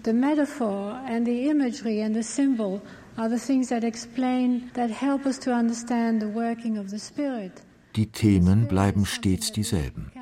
The 0.05 0.13
metaphor 0.13 1.01
and 1.07 1.27
the 1.27 1.49
imagery 1.49 2.03
and 2.03 2.15
the 2.15 2.23
symbol 2.23 2.81
are 3.17 3.29
the 3.29 3.45
things 3.45 3.69
that 3.69 3.83
explain, 3.85 4.71
that 4.75 4.91
help 4.91 5.27
us 5.27 5.39
to 5.41 5.51
understand 5.53 6.21
the 6.23 6.29
working 6.29 6.79
of 6.79 6.91
the 6.91 6.99
spirit. 6.99 7.53
Die 7.97 8.07
Themen 8.07 8.69
bleiben 8.69 9.05
stets 9.05 9.51
dieselben. 9.53 10.13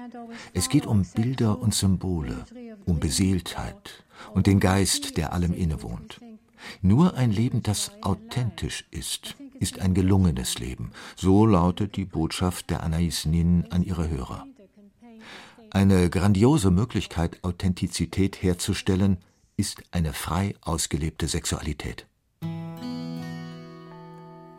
Es 0.54 0.68
geht 0.68 0.86
um 0.86 1.04
Bilder 1.14 1.60
und 1.60 1.74
Symbole, 1.74 2.44
um 2.86 2.98
Beseeltheit 2.98 4.04
und 4.34 4.46
den 4.46 4.58
Geist, 4.58 5.18
der 5.18 5.32
allem 5.32 5.52
innewohnt. 5.52 6.20
Nur 6.82 7.14
ein 7.14 7.30
Leben, 7.30 7.62
das 7.62 7.92
authentisch 8.02 8.84
ist, 8.90 9.36
ist 9.60 9.80
ein 9.80 9.94
gelungenes 9.94 10.58
Leben. 10.58 10.92
So 11.16 11.46
lautet 11.46 11.96
die 11.96 12.04
Botschaft 12.04 12.70
der 12.70 12.82
Anais 12.82 13.26
Nin 13.26 13.66
an 13.70 13.82
ihre 13.82 14.08
Hörer. 14.08 14.46
Eine 15.70 16.08
grandiose 16.08 16.70
Möglichkeit, 16.70 17.38
Authentizität 17.42 18.42
herzustellen, 18.42 19.18
ist 19.56 19.82
eine 19.90 20.12
frei 20.12 20.54
ausgelebte 20.62 21.26
Sexualität. 21.26 22.06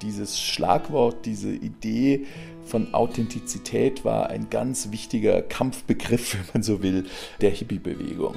Dieses 0.01 0.39
Schlagwort, 0.39 1.25
diese 1.25 1.51
Idee 1.51 2.25
von 2.63 2.93
Authentizität 2.93 4.05
war 4.05 4.29
ein 4.29 4.49
ganz 4.49 4.91
wichtiger 4.91 5.41
Kampfbegriff, 5.41 6.33
wenn 6.35 6.53
man 6.53 6.63
so 6.63 6.83
will, 6.83 7.05
der 7.41 7.51
Hippie-Bewegung. 7.51 8.35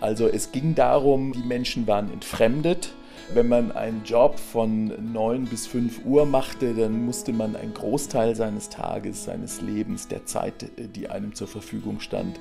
Also 0.00 0.28
es 0.28 0.52
ging 0.52 0.74
darum, 0.74 1.32
die 1.32 1.42
Menschen 1.42 1.86
waren 1.86 2.12
entfremdet, 2.12 2.94
wenn 3.34 3.48
man 3.48 3.72
einen 3.72 4.04
Job 4.04 4.38
von 4.38 5.12
9 5.12 5.44
bis 5.44 5.66
5 5.66 6.04
Uhr 6.04 6.24
machte, 6.24 6.74
dann 6.74 7.04
musste 7.04 7.32
man 7.32 7.56
einen 7.56 7.74
Großteil 7.74 8.34
seines 8.34 8.70
Tages, 8.70 9.24
seines 9.24 9.60
Lebens, 9.60 10.08
der 10.08 10.24
Zeit, 10.24 10.70
die 10.94 11.08
einem 11.10 11.34
zur 11.34 11.48
Verfügung 11.48 12.00
stand, 12.00 12.40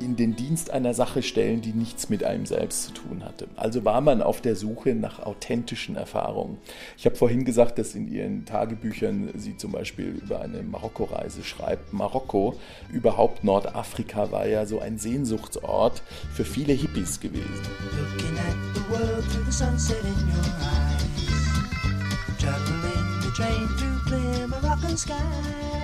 in 0.00 0.16
den 0.16 0.34
Dienst 0.34 0.70
einer 0.70 0.94
Sache 0.94 1.22
stellen, 1.22 1.60
die 1.60 1.72
nichts 1.72 2.08
mit 2.08 2.24
einem 2.24 2.46
selbst 2.46 2.84
zu 2.84 2.92
tun 2.92 3.24
hatte. 3.24 3.46
Also 3.56 3.84
war 3.84 4.00
man 4.00 4.22
auf 4.22 4.40
der 4.40 4.56
Suche 4.56 4.94
nach 4.94 5.20
authentischen 5.20 5.96
Erfahrungen. 5.96 6.58
Ich 6.98 7.06
habe 7.06 7.16
vorhin 7.16 7.44
gesagt, 7.44 7.78
dass 7.78 7.94
in 7.94 8.08
ihren 8.08 8.44
Tagebüchern 8.44 9.30
sie 9.36 9.56
zum 9.56 9.72
Beispiel 9.72 10.20
über 10.22 10.40
eine 10.40 10.62
Marokko-Reise 10.62 11.44
schreibt. 11.44 11.92
Marokko, 11.92 12.54
überhaupt 12.92 13.44
Nordafrika, 13.44 14.32
war 14.32 14.46
ja 14.46 14.66
so 14.66 14.80
ein 14.80 14.98
Sehnsuchtsort 14.98 16.02
für 16.32 16.44
viele 16.44 16.72
Hippies 16.72 17.20
gewesen. 17.20 17.44
Looking 17.96 18.38
at 18.38 18.74
the 18.74 18.80
world 18.90 19.24
through 19.30 19.44
the 19.46 19.52
sunset 19.52 20.13
in 20.20 20.28
your 20.28 20.46
eyes. 20.60 22.38
Traveling 22.38 23.20
the 23.20 23.30
train 23.34 23.68
through 23.78 23.98
clear 24.06 24.48
Moroccan 24.48 24.96
skies. 24.96 25.74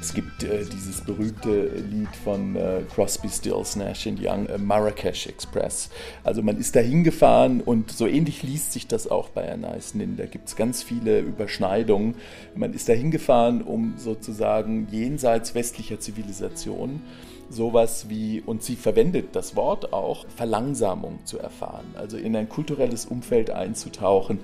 Es 0.00 0.14
gibt 0.14 0.44
äh, 0.44 0.64
dieses 0.64 1.00
berühmte 1.00 1.66
Lied 1.90 2.14
von 2.24 2.54
äh, 2.54 2.82
Crosby, 2.94 3.28
Stills, 3.28 3.74
Nash 3.74 4.06
Young, 4.06 4.46
äh, 4.46 4.56
Marrakesh 4.56 5.26
Express. 5.26 5.90
Also 6.22 6.42
man 6.42 6.56
ist 6.56 6.76
da 6.76 6.80
hingefahren 6.80 7.60
und 7.60 7.90
so 7.90 8.06
ähnlich 8.06 8.42
liest 8.42 8.72
sich 8.72 8.86
das 8.86 9.10
auch 9.10 9.28
bei 9.30 9.50
Anais 9.52 9.94
Nin. 9.94 10.16
Da 10.16 10.26
gibt 10.26 10.48
es 10.48 10.56
ganz 10.56 10.82
viele 10.82 11.20
Überschneidungen. 11.20 12.14
Man 12.54 12.74
ist 12.74 12.88
da 12.88 12.92
hingefahren, 12.92 13.60
um 13.60 13.94
sozusagen 13.96 14.86
jenseits 14.90 15.54
westlicher 15.54 15.98
Zivilisation 15.98 17.02
sowas 17.50 18.08
wie, 18.08 18.40
und 18.40 18.62
sie 18.62 18.76
verwendet 18.76 19.28
das 19.32 19.56
Wort 19.56 19.92
auch, 19.92 20.26
Verlangsamung 20.36 21.20
zu 21.24 21.38
erfahren. 21.38 21.86
Also 21.96 22.16
in 22.16 22.36
ein 22.36 22.48
kulturelles 22.48 23.06
Umfeld 23.06 23.50
einzutauchen, 23.50 24.40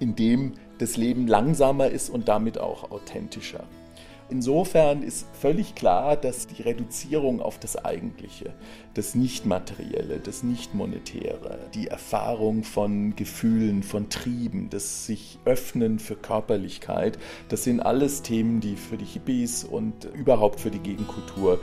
in 0.00 0.16
dem 0.16 0.54
das 0.78 0.96
Leben 0.96 1.26
langsamer 1.26 1.88
ist 1.88 2.10
und 2.10 2.28
damit 2.28 2.58
auch 2.58 2.90
authentischer. 2.90 3.64
Insofern 4.34 5.04
ist 5.04 5.28
völlig 5.32 5.76
klar, 5.76 6.16
dass 6.16 6.48
die 6.48 6.60
Reduzierung 6.60 7.40
auf 7.40 7.60
das 7.60 7.76
Eigentliche, 7.76 8.52
das 8.94 9.14
Nichtmaterielle, 9.14 10.18
das 10.18 10.42
Nichtmonetäre, 10.42 11.60
die 11.72 11.86
Erfahrung 11.86 12.64
von 12.64 13.14
Gefühlen, 13.14 13.84
von 13.84 14.08
Trieben, 14.08 14.70
das 14.70 15.06
sich 15.06 15.38
öffnen 15.44 16.00
für 16.00 16.16
Körperlichkeit, 16.16 17.16
das 17.48 17.62
sind 17.62 17.78
alles 17.78 18.22
Themen, 18.22 18.58
die 18.58 18.74
für 18.74 18.96
die 18.96 19.04
Hippies 19.04 19.62
und 19.62 20.06
überhaupt 20.16 20.58
für 20.58 20.72
die 20.72 20.80
Gegenkultur 20.80 21.60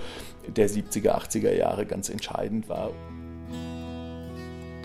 der 0.48 0.70
70er, 0.70 1.12
80er 1.12 1.54
Jahre 1.54 1.86
ganz 1.86 2.08
entscheidend 2.08 2.70
war. 2.70 2.92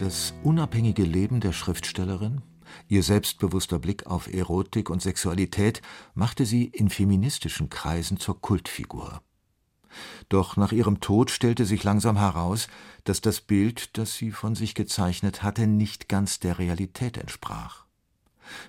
Das 0.00 0.34
unabhängige 0.42 1.04
Leben 1.04 1.38
der 1.38 1.52
Schriftstellerin 1.52 2.42
Ihr 2.88 3.02
selbstbewusster 3.02 3.78
Blick 3.78 4.06
auf 4.06 4.32
Erotik 4.32 4.90
und 4.90 5.02
Sexualität 5.02 5.82
machte 6.14 6.46
sie 6.46 6.64
in 6.64 6.90
feministischen 6.90 7.70
Kreisen 7.70 8.18
zur 8.18 8.40
Kultfigur. 8.40 9.22
Doch 10.28 10.56
nach 10.56 10.72
ihrem 10.72 11.00
Tod 11.00 11.30
stellte 11.30 11.64
sich 11.64 11.82
langsam 11.84 12.18
heraus, 12.18 12.68
dass 13.04 13.20
das 13.20 13.40
Bild, 13.40 13.96
das 13.96 14.14
sie 14.14 14.30
von 14.30 14.54
sich 14.54 14.74
gezeichnet 14.74 15.42
hatte, 15.42 15.66
nicht 15.66 16.08
ganz 16.08 16.38
der 16.38 16.58
Realität 16.58 17.16
entsprach. 17.16 17.84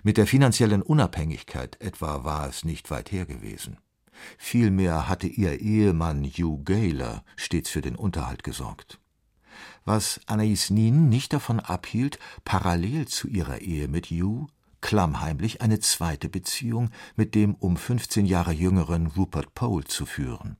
Mit 0.03 0.17
der 0.17 0.27
finanziellen 0.27 0.81
Unabhängigkeit 0.81 1.79
etwa 1.81 2.23
war 2.23 2.47
es 2.47 2.63
nicht 2.63 2.89
weit 2.89 3.11
her 3.11 3.25
gewesen. 3.25 3.77
Vielmehr 4.37 5.07
hatte 5.07 5.27
ihr 5.27 5.59
Ehemann 5.59 6.23
Hugh 6.23 6.63
Gaylor 6.63 7.23
stets 7.35 7.69
für 7.69 7.81
den 7.81 7.95
Unterhalt 7.95 8.43
gesorgt 8.43 8.99
was 9.85 10.19
Anais 10.25 10.69
Nin 10.69 11.09
nicht 11.09 11.33
davon 11.33 11.59
abhielt, 11.59 12.19
parallel 12.45 13.07
zu 13.07 13.27
ihrer 13.27 13.59
Ehe 13.59 13.87
mit 13.87 14.07
Hugh 14.07 14.47
klammheimlich 14.81 15.61
eine 15.61 15.79
zweite 15.79 16.29
Beziehung 16.29 16.91
mit 17.15 17.35
dem 17.35 17.55
um 17.55 17.77
15 17.77 18.25
Jahre 18.25 18.53
jüngeren 18.53 19.07
Rupert 19.07 19.53
Pole 19.53 19.85
zu 19.85 20.05
führen, 20.05 20.57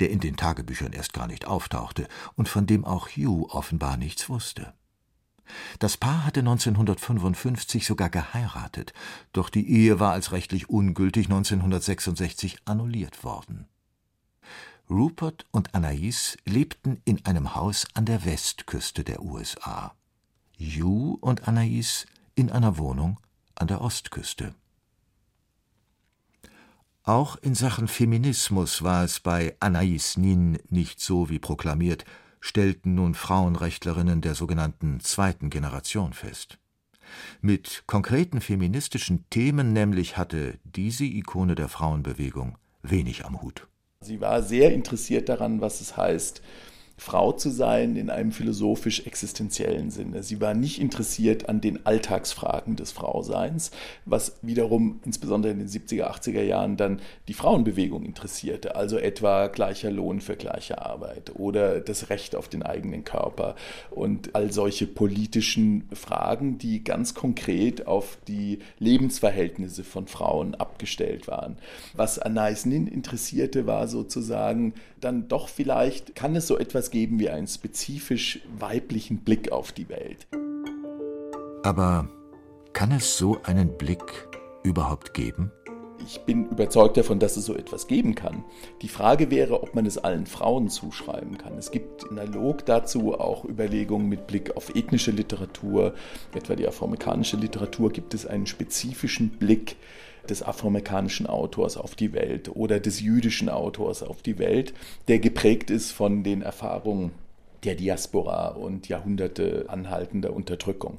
der 0.00 0.10
in 0.10 0.20
den 0.20 0.36
Tagebüchern 0.36 0.92
erst 0.92 1.12
gar 1.12 1.26
nicht 1.26 1.46
auftauchte 1.46 2.08
und 2.34 2.48
von 2.48 2.66
dem 2.66 2.84
auch 2.84 3.08
Hugh 3.08 3.46
offenbar 3.50 3.96
nichts 3.96 4.28
wusste. 4.28 4.74
Das 5.78 5.96
Paar 5.96 6.26
hatte 6.26 6.40
1955 6.40 7.86
sogar 7.86 8.10
geheiratet, 8.10 8.92
doch 9.32 9.48
die 9.48 9.70
Ehe 9.70 9.98
war 9.98 10.12
als 10.12 10.32
rechtlich 10.32 10.68
ungültig 10.68 11.26
1966 11.26 12.58
annulliert 12.66 13.24
worden. 13.24 13.66
Rupert 14.90 15.44
und 15.50 15.74
Anais 15.74 16.38
lebten 16.46 17.02
in 17.04 17.22
einem 17.26 17.54
Haus 17.54 17.86
an 17.92 18.06
der 18.06 18.24
Westküste 18.24 19.04
der 19.04 19.22
USA. 19.22 19.94
Hugh 20.58 21.18
und 21.20 21.46
Anais 21.46 22.06
in 22.34 22.50
einer 22.50 22.78
Wohnung 22.78 23.20
an 23.54 23.68
der 23.68 23.82
Ostküste. 23.82 24.54
Auch 27.02 27.36
in 27.36 27.54
Sachen 27.54 27.86
Feminismus 27.86 28.82
war 28.82 29.04
es 29.04 29.20
bei 29.20 29.56
Anais 29.60 30.16
Nin 30.16 30.58
nicht 30.70 31.00
so 31.00 31.28
wie 31.28 31.38
proklamiert, 31.38 32.06
stellten 32.40 32.94
nun 32.94 33.14
Frauenrechtlerinnen 33.14 34.22
der 34.22 34.34
sogenannten 34.34 35.00
zweiten 35.00 35.50
Generation 35.50 36.14
fest. 36.14 36.58
Mit 37.42 37.84
konkreten 37.86 38.40
feministischen 38.40 39.28
Themen 39.28 39.74
nämlich 39.74 40.16
hatte 40.16 40.58
diese 40.64 41.04
Ikone 41.04 41.54
der 41.54 41.68
Frauenbewegung 41.68 42.56
wenig 42.82 43.26
am 43.26 43.42
Hut. 43.42 43.68
Sie 44.00 44.20
war 44.20 44.42
sehr 44.42 44.72
interessiert 44.72 45.28
daran, 45.28 45.60
was 45.60 45.80
es 45.80 45.96
heißt, 45.96 46.40
Frau 46.98 47.30
zu 47.30 47.48
sein 47.50 47.94
in 47.96 48.10
einem 48.10 48.32
philosophisch-existenziellen 48.32 49.90
Sinne. 49.90 50.24
Sie 50.24 50.40
war 50.40 50.52
nicht 50.52 50.80
interessiert 50.80 51.48
an 51.48 51.60
den 51.60 51.86
Alltagsfragen 51.86 52.74
des 52.74 52.90
Frauseins, 52.90 53.70
was 54.04 54.36
wiederum 54.42 55.00
insbesondere 55.04 55.52
in 55.52 55.60
den 55.60 55.68
70er, 55.68 56.10
80er 56.10 56.42
Jahren 56.42 56.76
dann 56.76 57.00
die 57.28 57.34
Frauenbewegung 57.34 58.04
interessierte. 58.04 58.74
Also 58.74 58.98
etwa 58.98 59.46
gleicher 59.46 59.92
Lohn 59.92 60.20
für 60.20 60.34
gleiche 60.34 60.84
Arbeit 60.84 61.36
oder 61.36 61.80
das 61.80 62.10
Recht 62.10 62.34
auf 62.34 62.48
den 62.48 62.64
eigenen 62.64 63.04
Körper 63.04 63.54
und 63.90 64.34
all 64.34 64.52
solche 64.52 64.88
politischen 64.88 65.88
Fragen, 65.92 66.58
die 66.58 66.82
ganz 66.82 67.14
konkret 67.14 67.86
auf 67.86 68.18
die 68.26 68.58
Lebensverhältnisse 68.80 69.84
von 69.84 70.08
Frauen 70.08 70.56
abgestellt 70.56 71.28
waren. 71.28 71.58
Was 71.94 72.18
Anais 72.18 72.66
Nin 72.66 72.88
interessierte, 72.88 73.66
war 73.68 73.86
sozusagen 73.86 74.74
dann 75.00 75.28
doch 75.28 75.48
vielleicht, 75.48 76.14
kann 76.16 76.34
es 76.34 76.46
so 76.48 76.58
etwas 76.58 76.87
geben 76.90 77.18
wie 77.20 77.30
einen 77.30 77.46
spezifisch 77.46 78.40
weiblichen 78.58 79.18
Blick 79.18 79.52
auf 79.52 79.72
die 79.72 79.88
Welt. 79.88 80.26
Aber 81.62 82.08
kann 82.72 82.92
es 82.92 83.18
so 83.18 83.38
einen 83.42 83.76
Blick 83.76 84.28
überhaupt 84.62 85.14
geben? 85.14 85.50
Ich 86.06 86.20
bin 86.20 86.48
überzeugt 86.48 86.96
davon, 86.96 87.18
dass 87.18 87.36
es 87.36 87.44
so 87.44 87.54
etwas 87.54 87.86
geben 87.86 88.14
kann. 88.14 88.44
Die 88.80 88.88
Frage 88.88 89.30
wäre, 89.30 89.62
ob 89.62 89.74
man 89.74 89.84
es 89.84 89.98
allen 89.98 90.26
Frauen 90.26 90.70
zuschreiben 90.70 91.36
kann. 91.36 91.58
Es 91.58 91.70
gibt 91.70 92.08
analog 92.10 92.64
dazu 92.64 93.14
auch 93.14 93.44
Überlegungen 93.44 94.08
mit 94.08 94.26
Blick 94.26 94.56
auf 94.56 94.74
ethnische 94.74 95.10
Literatur, 95.10 95.94
etwa 96.34 96.54
die 96.54 96.66
afroamerikanische 96.66 97.36
Literatur, 97.36 97.90
gibt 97.90 98.14
es 98.14 98.26
einen 98.26 98.46
spezifischen 98.46 99.30
Blick 99.30 99.76
des 100.30 100.42
afroamerikanischen 100.42 101.26
Autors 101.26 101.76
auf 101.76 101.94
die 101.94 102.12
Welt 102.12 102.50
oder 102.54 102.80
des 102.80 103.00
jüdischen 103.00 103.48
Autors 103.48 104.02
auf 104.02 104.22
die 104.22 104.38
Welt, 104.38 104.74
der 105.08 105.18
geprägt 105.18 105.70
ist 105.70 105.92
von 105.92 106.22
den 106.22 106.42
Erfahrungen 106.42 107.12
der 107.64 107.74
Diaspora 107.74 108.48
und 108.48 108.88
Jahrhunderte 108.88 109.64
anhaltender 109.68 110.32
Unterdrückung. 110.32 110.98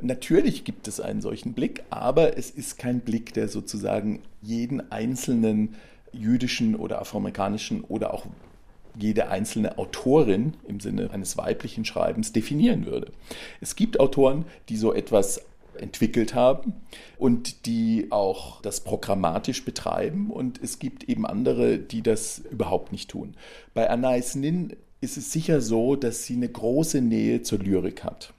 Natürlich 0.00 0.64
gibt 0.64 0.88
es 0.88 1.00
einen 1.00 1.20
solchen 1.20 1.52
Blick, 1.52 1.82
aber 1.90 2.38
es 2.38 2.50
ist 2.50 2.78
kein 2.78 3.00
Blick, 3.00 3.34
der 3.34 3.48
sozusagen 3.48 4.20
jeden 4.40 4.90
einzelnen 4.90 5.74
jüdischen 6.12 6.74
oder 6.74 7.00
afroamerikanischen 7.00 7.82
oder 7.84 8.14
auch 8.14 8.26
jede 8.98 9.28
einzelne 9.28 9.78
Autorin 9.78 10.54
im 10.66 10.80
Sinne 10.80 11.10
eines 11.12 11.36
weiblichen 11.36 11.84
Schreibens 11.84 12.32
definieren 12.32 12.86
würde. 12.86 13.12
Es 13.60 13.76
gibt 13.76 14.00
Autoren, 14.00 14.44
die 14.68 14.76
so 14.76 14.92
etwas 14.92 15.42
entwickelt 15.80 16.34
haben 16.34 16.74
und 17.18 17.66
die 17.66 18.08
auch 18.10 18.60
das 18.62 18.80
programmatisch 18.80 19.64
betreiben 19.64 20.30
und 20.30 20.60
es 20.62 20.78
gibt 20.78 21.04
eben 21.04 21.26
andere, 21.26 21.78
die 21.78 22.02
das 22.02 22.42
überhaupt 22.50 22.92
nicht 22.92 23.10
tun. 23.10 23.34
Bei 23.74 23.88
Anais 23.88 24.34
Nin 24.34 24.76
ist 25.00 25.16
es 25.16 25.32
sicher 25.32 25.60
so, 25.60 25.96
dass 25.96 26.24
sie 26.24 26.34
eine 26.34 26.48
große 26.48 27.00
Nähe 27.00 27.42
zur 27.42 27.58
Lyrik 27.58 28.04
hat. 28.04 28.34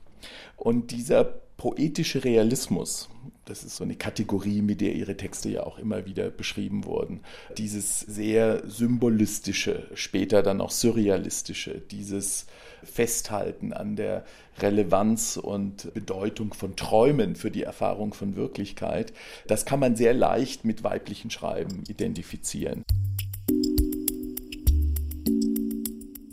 Und 0.55 0.91
dieser 0.91 1.23
poetische 1.57 2.23
Realismus, 2.23 3.09
das 3.51 3.65
ist 3.65 3.75
so 3.75 3.83
eine 3.83 3.95
Kategorie, 3.95 4.61
mit 4.61 4.79
der 4.79 4.95
ihre 4.95 5.17
Texte 5.17 5.49
ja 5.49 5.63
auch 5.63 5.77
immer 5.77 6.05
wieder 6.05 6.29
beschrieben 6.29 6.85
wurden. 6.85 7.19
Dieses 7.57 7.99
sehr 7.99 8.63
symbolistische, 8.65 9.89
später 9.93 10.41
dann 10.41 10.61
auch 10.61 10.71
surrealistische, 10.71 11.81
dieses 11.91 12.45
Festhalten 12.81 13.73
an 13.73 13.97
der 13.97 14.23
Relevanz 14.59 15.35
und 15.35 15.93
Bedeutung 15.93 16.53
von 16.53 16.77
Träumen 16.77 17.35
für 17.35 17.51
die 17.51 17.63
Erfahrung 17.63 18.13
von 18.13 18.37
Wirklichkeit, 18.37 19.11
das 19.47 19.65
kann 19.65 19.81
man 19.81 19.97
sehr 19.97 20.13
leicht 20.13 20.63
mit 20.63 20.85
weiblichen 20.85 21.29
Schreiben 21.29 21.83
identifizieren. 21.89 22.83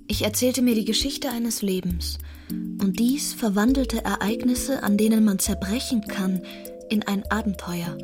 Ich 0.07 0.23
erzählte 0.23 0.63
mir 0.63 0.77
die 0.77 0.85
Geschichte 0.85 1.31
eines 1.31 1.63
Lebens. 1.63 2.19
Und 2.51 3.01
dies 3.01 3.35
verwandelte 3.35 4.05
Ereignisse, 4.05 4.85
an 4.85 4.97
denen 4.97 5.25
man 5.25 5.39
zerbrechen 5.39 6.03
kann, 6.03 6.41
in 6.89 7.03
ein 7.03 7.29
Abenteuer. 7.31 7.97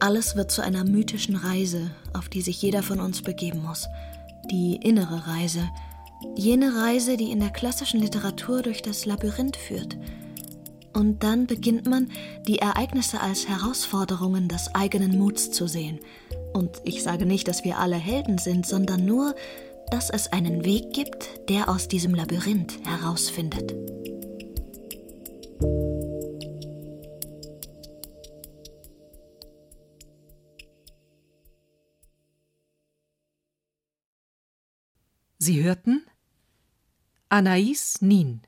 Alles 0.00 0.36
wird 0.36 0.50
zu 0.50 0.62
einer 0.62 0.84
mythischen 0.84 1.36
Reise, 1.36 1.90
auf 2.12 2.28
die 2.28 2.42
sich 2.42 2.60
jeder 2.60 2.82
von 2.82 3.00
uns 3.00 3.22
begeben 3.22 3.62
muss. 3.62 3.86
Die 4.50 4.76
innere 4.76 5.26
Reise. 5.26 5.68
Jene 6.36 6.74
Reise, 6.76 7.16
die 7.16 7.30
in 7.30 7.40
der 7.40 7.50
klassischen 7.50 8.00
Literatur 8.00 8.62
durch 8.62 8.82
das 8.82 9.06
Labyrinth 9.06 9.56
führt. 9.56 9.96
Und 10.92 11.22
dann 11.22 11.46
beginnt 11.46 11.86
man, 11.86 12.10
die 12.46 12.58
Ereignisse 12.58 13.20
als 13.20 13.48
Herausforderungen 13.48 14.48
des 14.48 14.74
eigenen 14.74 15.18
Muts 15.18 15.50
zu 15.50 15.66
sehen. 15.66 16.00
Und 16.52 16.82
ich 16.84 17.02
sage 17.02 17.24
nicht, 17.24 17.48
dass 17.48 17.64
wir 17.64 17.78
alle 17.78 17.96
Helden 17.96 18.38
sind, 18.38 18.66
sondern 18.66 19.06
nur, 19.06 19.34
dass 19.90 20.10
es 20.10 20.32
einen 20.32 20.64
Weg 20.64 20.92
gibt, 20.92 21.48
der 21.48 21.68
aus 21.68 21.88
diesem 21.88 22.14
Labyrinth 22.14 22.78
herausfindet. 22.84 23.74
Sie 35.44 35.60
hörten 35.64 36.06
Anais 37.28 38.00
Nin, 38.00 38.42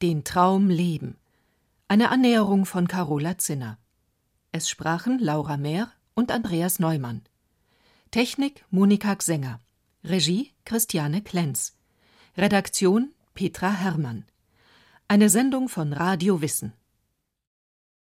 Den 0.00 0.22
Traum 0.22 0.70
leben. 0.70 1.16
Eine 1.88 2.10
Annäherung 2.10 2.66
von 2.66 2.86
Carola 2.86 3.36
Zinner. 3.36 3.78
Es 4.52 4.70
sprachen 4.70 5.18
Laura 5.18 5.56
Mehr 5.56 5.90
und 6.14 6.30
Andreas 6.30 6.78
Neumann. 6.78 7.22
Technik 8.12 8.64
Monika 8.70 9.14
Gsänger. 9.14 9.58
Regie 10.04 10.52
Christiane 10.64 11.20
Klenz. 11.20 11.74
Redaktion 12.36 13.10
Petra 13.34 13.72
Herrmann. 13.72 14.24
Eine 15.08 15.30
Sendung 15.30 15.68
von 15.68 15.92
Radio 15.92 16.42
Wissen. 16.42 16.74